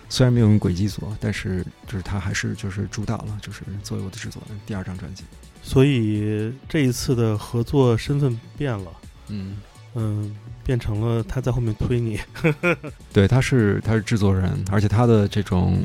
[0.09, 5.23] 虽然没有用轨迹做，但是就是他还是就是主导了，就是作为我的制作人第二张专辑。
[5.67, 8.91] 所以这一次的合作身份变了，
[9.27, 9.57] 嗯，
[9.95, 12.17] 嗯，变成了他在后面推你，
[13.11, 15.83] 对，他是他是制作人，而且他的这种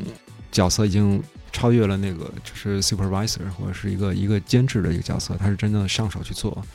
[0.53, 1.21] 角色已经
[1.51, 6.65] 超越了那个就是 supervisor 或者是一个一个监制的一个角色，他是真的上手去做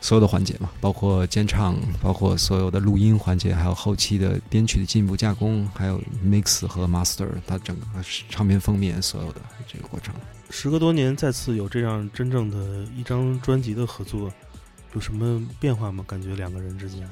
[0.00, 7.84] 所有的环节嘛，包括监唱，包括所有的录音环节，还有后期的编曲的进一步加工，还有 mix 和 master，他整个
[8.30, 10.14] 唱片封面所有的这个过程。
[10.50, 14.32] 时隔多年再次有这样真正的一张专辑的合作，
[14.94, 16.04] 有什么变化吗？
[16.06, 17.08] 感觉两个人之间，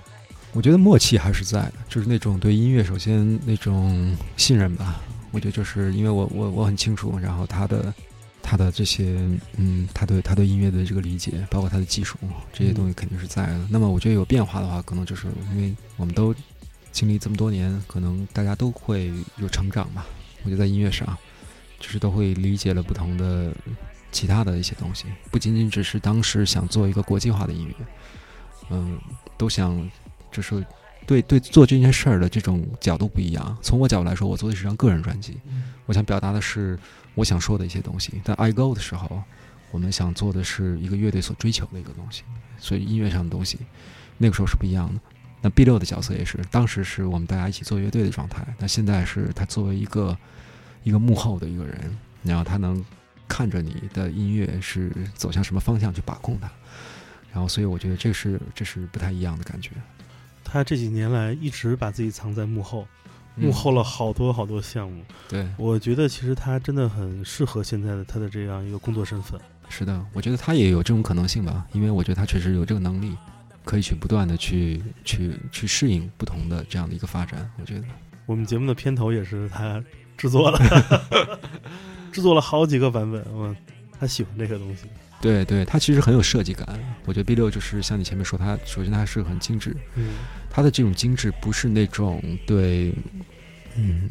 [0.52, 5.02] 我觉得默契还是在的，就是那种对音乐首先那种信任吧。
[5.32, 7.92] 我觉得就是因为我我我很清楚，然后他的
[8.42, 9.18] 他的这些
[9.56, 12.16] 嗯，他对他对音乐的这个理解，包括他的技术
[12.52, 13.66] 这些东西肯定是在的。
[13.68, 16.34] 那么我觉得有变化的话，可能就是因为我们都
[16.90, 20.06] 经历这么多年，可能大家都会有成长吧。
[20.42, 21.18] 我觉得在音乐上，
[21.78, 23.52] 就是都会理解了不同的
[24.10, 27.74] 其他的一些东西，不仅仅只是当时想做一个国际化的音乐，
[28.70, 28.98] 嗯，
[29.36, 29.90] 都想
[30.32, 30.64] 就是
[31.06, 33.56] 对对做这件事儿的这种角度不一样。
[33.62, 35.38] 从我角度来说，我做的是张个人专辑，
[35.84, 36.78] 我想表达的是
[37.14, 38.20] 我想说的一些东西。
[38.24, 39.22] 但 I Go 的时候，
[39.70, 42.22] 我们想做的是一个乐队所追求的一个东西，
[42.58, 43.58] 所以音乐上的东西，
[44.16, 45.00] 那个时候是不一样的。
[45.42, 50.16] 那 B 六的角色也是，当时是我们大家一起做乐队的状态，那现在是他作为一个
[50.86, 52.82] 一个幕后的一个人，然后他能
[53.26, 56.48] 看着你的音乐是走向什么方向去把控它，
[57.32, 59.72] 然后所以我觉得这是这是不太一样的感觉。
[60.44, 62.86] 他这几年来一直把自己藏在幕后，
[63.34, 65.02] 幕嗯后了好多好多项目。
[65.28, 69.40] 对，我觉得其实他真的很适合现在的他的这样一个工作身份。
[69.68, 73.16] 是的，我觉得他也有这种可能性吧，因为我觉得他确实有这个能力，
[73.64, 77.50] 可以去不断的去去去适应不同的这样的一个发展。
[77.58, 77.84] 我觉得，
[78.24, 79.82] 我们节目的片头也是他
[80.16, 80.58] 制作了，
[82.12, 83.24] 制作了好几个版本。
[83.32, 83.54] 我
[83.98, 84.82] 他喜欢这个东西。
[85.20, 86.66] 对对，他其实很有设计感。
[87.06, 90.10] 我觉得 B 六就是像你前面说，他首先他是很精致，嗯
[90.50, 92.92] 他的这种精致不是那种对，
[93.76, 94.08] 嗯，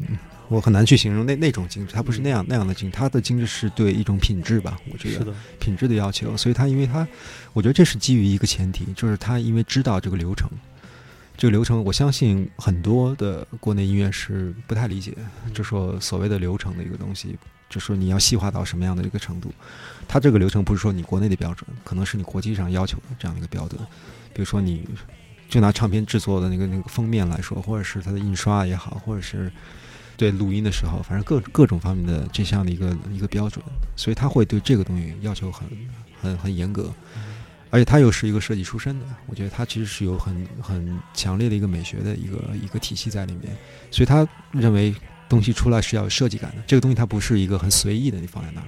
[0.48, 7.06] 我很难去形容那那种精致，他不是那样那样的精致，他的精致是对一种品质吧，我觉得是的，品质的要求，所以他因为他，
[7.52, 10.50] 我觉得这是基于一个前提，就是他因为知道这个流程，
[11.36, 15.14] 这个流程，我相信很多的国内音乐是不太理解，
[15.52, 17.36] 就说所谓的流程的一个东西，
[17.68, 19.52] 就说你要细化到什么样的一个程度。
[20.08, 23.78] 它这个流程不是说你国内的标准，可能是你国际上要求的这样的一个标准。
[24.32, 24.88] 比如说，你
[25.48, 29.52] 就拿唱片制作的那个那个封面来说，或者是它的印刷也好，或者是
[30.16, 33.62] 对录音的时候，反正各各种方面的这项的一个一个标准，
[33.94, 35.68] 所以他会对这个东西要求很
[36.20, 36.90] 很很严格。
[37.68, 43.54] 而且他又是一个设计出身的，我觉得他其实是有很很强烈的一个美学的一个一个体系在里面，
[43.90, 44.94] 所以他认为
[45.28, 46.62] 东西出来是要有设计感的。
[46.66, 48.66] 这个东西它不是一个很随意的，你放在那儿。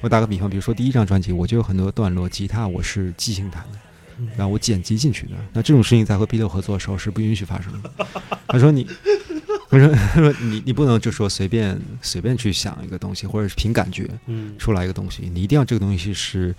[0.00, 3.78] 我打个比方，比如说第一张专辑，我就有很多段落吉他我是即兴弹的，
[4.36, 5.32] 然后我剪辑进去的。
[5.52, 7.90] 那这种事情在和 B 六合作的时候是不允许发生的。
[8.46, 8.86] 他说你，
[9.68, 14.08] 他说他说你你不能就说随便随便去想一个东西，或者是凭感觉
[14.56, 16.54] 出来一个东西，你一定要这个东西是。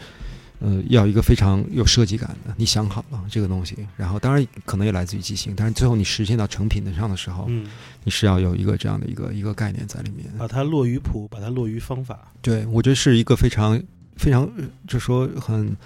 [0.60, 7.68] 呃，要一个非常有设计感的，你想好了这个东西，然后当然可能也来自于即兴，但是最后你实现到成品的上的时候，嗯，
[8.04, 12.32] 你是要有一个这样的一个一个概念在里面，把它落于谱，把它落于方法。
[12.42, 13.80] 对，我觉得是一个非常
[14.16, 14.50] 非常，
[14.88, 15.78] 就说很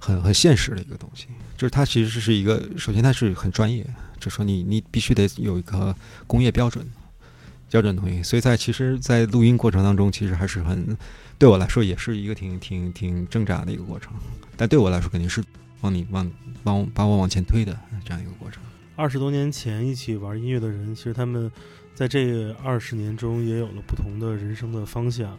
[0.00, 3.86] 很很现实的一个东西，就是它其实是一个，首先它是很专业，
[4.18, 5.94] 就说你你必须得有一个
[6.26, 6.84] 工业标准
[7.70, 10.98] 标准东西，所以在其实，在录音过程当中，其实还是很。
[11.38, 14.12] 对我来说也是一个挺挺挺挣扎的一个过程，
[14.56, 15.44] 但对我来说肯定是
[15.82, 16.30] 往你往
[16.64, 18.62] 帮把我往前推的这样一个过程。
[18.96, 21.52] 二十多年前一起玩音乐的人，其实他们
[21.94, 25.38] 在这二十年中也有了不同的人生的方向。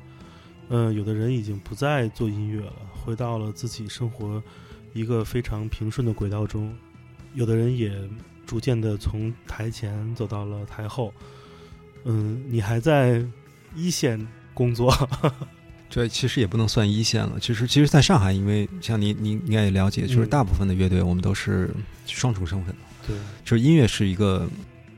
[0.70, 4.44] 嗯，有的人已经不再做音乐了，回到了自己生活
[4.94, 6.70] 一个非常平顺的轨道中；
[7.34, 7.92] 有的人也
[8.46, 11.12] 逐渐的从台前走到了台后。
[12.04, 13.26] 嗯，你还在
[13.74, 14.94] 一线工作。
[15.90, 17.40] 对，其实也不能算一线了。
[17.40, 21.74] 其实，其实，在上海，因为像您，您应该也了解，就是大部分的乐队，我们都是
[22.06, 22.76] 双重身份。
[23.08, 23.16] 对，
[23.46, 24.48] 就是音乐是一个，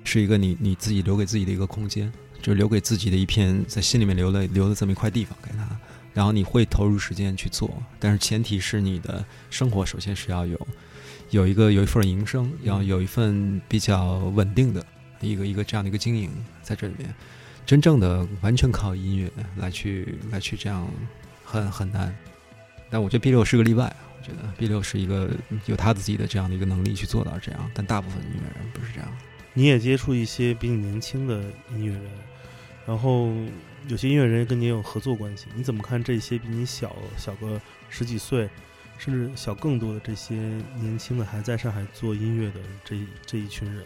[0.04, 2.12] 是一个你你自己留给自己的一个空间，
[2.42, 5.68] 就是留给自己的一片在心里面留了留了这么一块地方给他。
[6.12, 10.68] 然后你会投入时间去做，但是前提是你的生活首先是要有
[11.30, 14.84] 有一个有一份营生，要有一份比较稳定的
[15.22, 16.32] 一个一个这样的一个经营
[16.64, 17.14] 在这里面。
[17.70, 20.90] 真正的完全靠音乐来去来去这样，
[21.46, 22.18] 很很难。
[22.90, 23.96] 但我觉得 B 六是个例外。
[24.18, 25.30] 我觉得 B 六是一个
[25.68, 29.08] 有他自己的这样的一个能力去做到这样，但大部分音乐人不是这样。
[29.54, 32.10] 你也接触一些比你年轻的音乐人，
[32.88, 33.32] 然后
[33.88, 35.46] 有些音乐人跟你有合作关系。
[35.54, 38.50] 你怎么看这些比你小小个十几岁，
[39.00, 40.36] 甚至小更多的这些
[40.80, 43.84] 年轻的还在上海做音乐的这这一群人？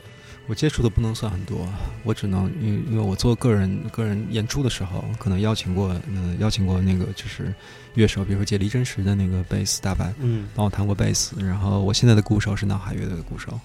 [0.47, 1.65] 我接触的不能算很多，
[2.03, 7.53] 我只能因因为我做个人个人演出的时候，可能邀请过，呃，邀请过那个就是
[7.93, 11.41] 乐手，比如说借离真实的那个贝斯大白，嗯，帮我弹过贝斯。
[11.41, 13.57] 然后我现在的鼓手是闹海乐队的鼓手，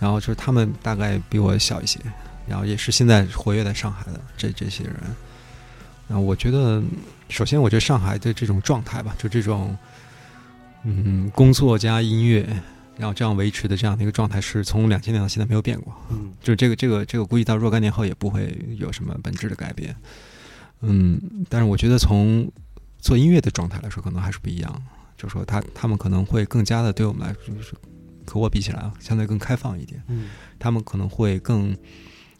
[0.00, 2.00] 然后就是他们大概比我小一些，
[2.48, 4.94] 然后也是现在活跃在上海的这这些人。
[6.08, 6.82] 然后我觉得，
[7.28, 9.76] 首先我觉得上海的这种状态吧，就这种，
[10.84, 12.48] 嗯，工作加音乐。
[12.96, 15.94] 然后这样维持的这样的一个状态，是从两千年到现在没有变过。
[16.10, 19.94] 嗯，就这个这个这个，估计到若干年后也不会有什么本质的改变。
[20.80, 22.50] 嗯，但是我觉得从
[22.98, 24.82] 做音乐的状态来说，可能还是不一样。
[25.16, 27.72] 就是说，他他们可能会更加的对我们来说，就是
[28.26, 30.02] 和我比起来啊，相对更开放一点。
[30.08, 31.76] 嗯，他们可能会更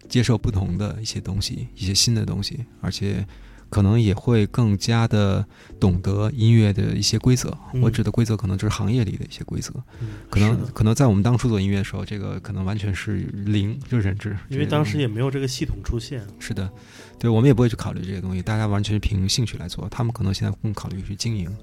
[0.08, 3.24] 接受不同的一些东西，一些新的东西，而且。
[3.70, 5.44] 可能也会更加的
[5.78, 7.56] 懂得音乐的一些规则。
[7.82, 9.72] 我指的规则，可能就是行业里的一些规则。
[10.30, 14.36] 可能可能在我们当初做音乐的时候，这个可能完全是零，就是认知。
[14.48, 16.26] 因为当时也没有这个系统出现。
[16.38, 16.70] 是的，
[17.18, 19.88] 对我们也不会去考虑这些东西，大家完全是凭兴趣来做。
[19.90, 21.54] 他们可能现在更考虑去经营，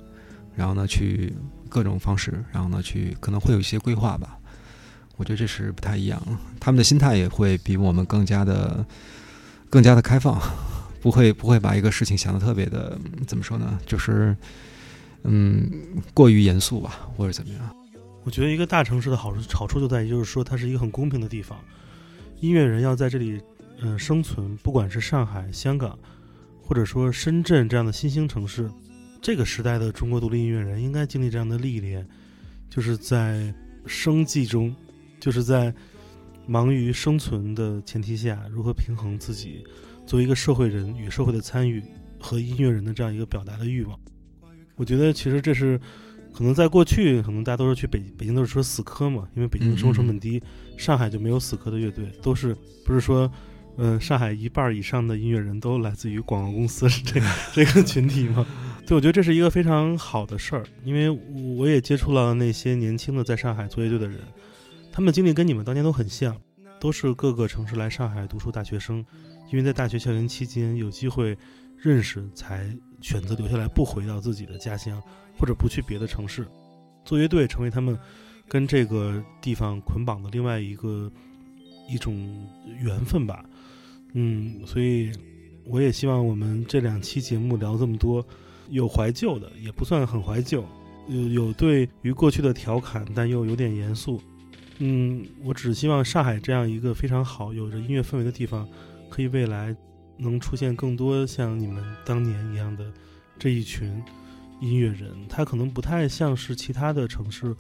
[0.56, 1.34] 然后呢，去
[1.70, 4.38] 各种方式，然后呢，去可能会有一些规划吧。
[5.18, 6.22] 我觉得这是不太一样，
[6.60, 8.86] 他们的心态也会比我们更加的
[9.70, 10.40] 更加的开放。
[11.06, 13.80] 不会不会把一个事情想的特别的怎么说呢？
[13.86, 14.36] 就是，
[15.22, 15.72] 嗯，
[16.16, 17.76] 过于严肃吧，或者怎么样？
[18.24, 21.60] 我觉得一个大城市的好处好处就在于，就是说它是一个很公平的地方。
[22.40, 23.40] 音乐人要在这里
[23.84, 25.96] 嗯生存，不管是上海、香港，
[26.60, 28.68] 或者说深圳这样的新兴城市，
[29.22, 32.04] 这个时代的中国独立音乐人应该经历这样的历练，
[32.68, 33.54] 就是在
[33.86, 34.76] 生计中，
[35.20, 35.72] 就是在
[36.48, 39.64] 忙于生存的前提下，如何平衡自己。
[40.06, 41.82] 作为一个社会人与社会的参与
[42.20, 44.00] 和音乐人的这样一个表达的欲望，
[44.76, 45.80] 我觉得其实这是
[46.34, 50.42] 可能在过去，可能大家都是去北北京都是说死磕嘛，因为北京的生活成本低，
[50.78, 53.32] 上海就没有死磕的乐队，都是不是说，
[53.78, 58.46] 嗯，上海一半以上的音乐人都来自于广告公司是这个这个群体嘛？
[58.86, 61.10] 对，我觉得这是一个非常好的事儿，因为
[61.58, 64.20] 我也接触了那些年轻的在上海做乐队的人，
[64.92, 66.36] 他们的经历跟你们当年都很像。
[66.78, 69.04] 都是各个城市来上海读书大学生，
[69.52, 71.38] 因为在大学校园期间有机会
[71.78, 75.02] 认识，才选择留下来，不回到自己的家乡，
[75.38, 76.48] 或者不去别的城市，
[77.04, 77.98] 做乐队成为他们
[78.48, 81.12] 跟这个地方捆绑的另外一个
[81.90, 82.48] 一种
[82.82, 83.46] 缘分吧。
[84.14, 85.12] 嗯，所以
[85.66, 88.26] 我也希望我们这两期节目聊这么多，
[88.70, 90.66] 有怀旧的，也不算很怀旧。
[91.08, 94.20] 有有对于过去的调侃，但又有点严肃。
[94.80, 98.68] 嗯，我只希望上海这样一个非常好、有着音乐氛围的地方，
[99.16, 99.74] 可以未来
[100.18, 102.92] 能出现更多像你们当年一样的
[103.40, 104.04] 这一群
[104.60, 105.10] 音乐人。
[105.30, 107.56] 他可能不太像是其他的城市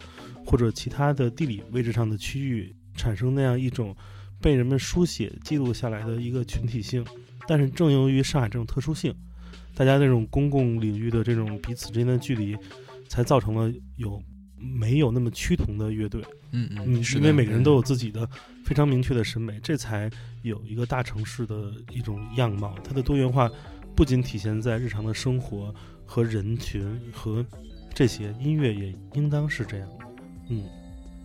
[0.45, 3.95] 或者其他的地理位置上的区域产生那样一种
[4.41, 7.06] 被人们书写记录下来的一个群体性。
[7.47, 9.16] 但是正由于上海这种特殊性，
[9.74, 12.58] 大家这种公共领域的这种彼此之间的距离。
[13.08, 14.20] 才造成了有
[14.74, 18.28] 没有那么趋同的乐队，嗯嗯，因为每个人都有自己的
[18.66, 20.09] 非常明确的审美，这才
[20.41, 22.76] 有一个大城市的一种样貌。
[22.84, 23.49] 它的多元化
[23.95, 25.74] 不仅体现在日常的生活
[26.05, 27.45] 和人群和
[27.93, 30.05] 这些音乐，也应当是这样的。
[30.49, 30.63] 嗯，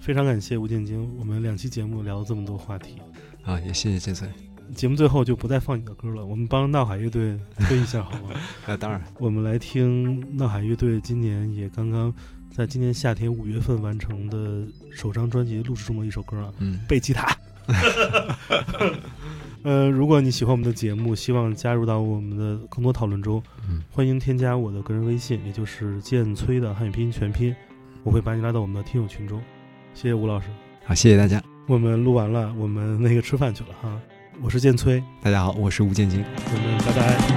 [0.01, 2.97] 非常感谢吴建京，我们两期节目聊了这么多话题，
[3.43, 4.29] 啊，也谢谢建崔。
[4.73, 8.31] 节目最后就不再放你的歌了，我们帮闹海乐队推一下好吗？
[8.67, 12.15] 啊，当然，我们来听闹海乐队今年也刚刚
[12.51, 17.35] 在今年夏天五月份完成的首张专辑录制中的一首歌啊，嗯，贝吉塔。
[19.63, 27.55] 呃，如果你喜欢我们的节目，希望加入到我们的更多讨论中，嗯欢迎添加我的个人微信，也就是剑崔的汉语拼音全拼，
[28.03, 29.41] 我会把你拉到我们的听友群中。
[29.95, 30.49] 谢谢吴老师，
[30.85, 31.43] 好，谢谢大家。
[31.69, 34.01] 我们录完了，我们那个吃饭去了哈。
[34.43, 37.30] 我是剑崔，大家好，我是吴建金，我们拜拜。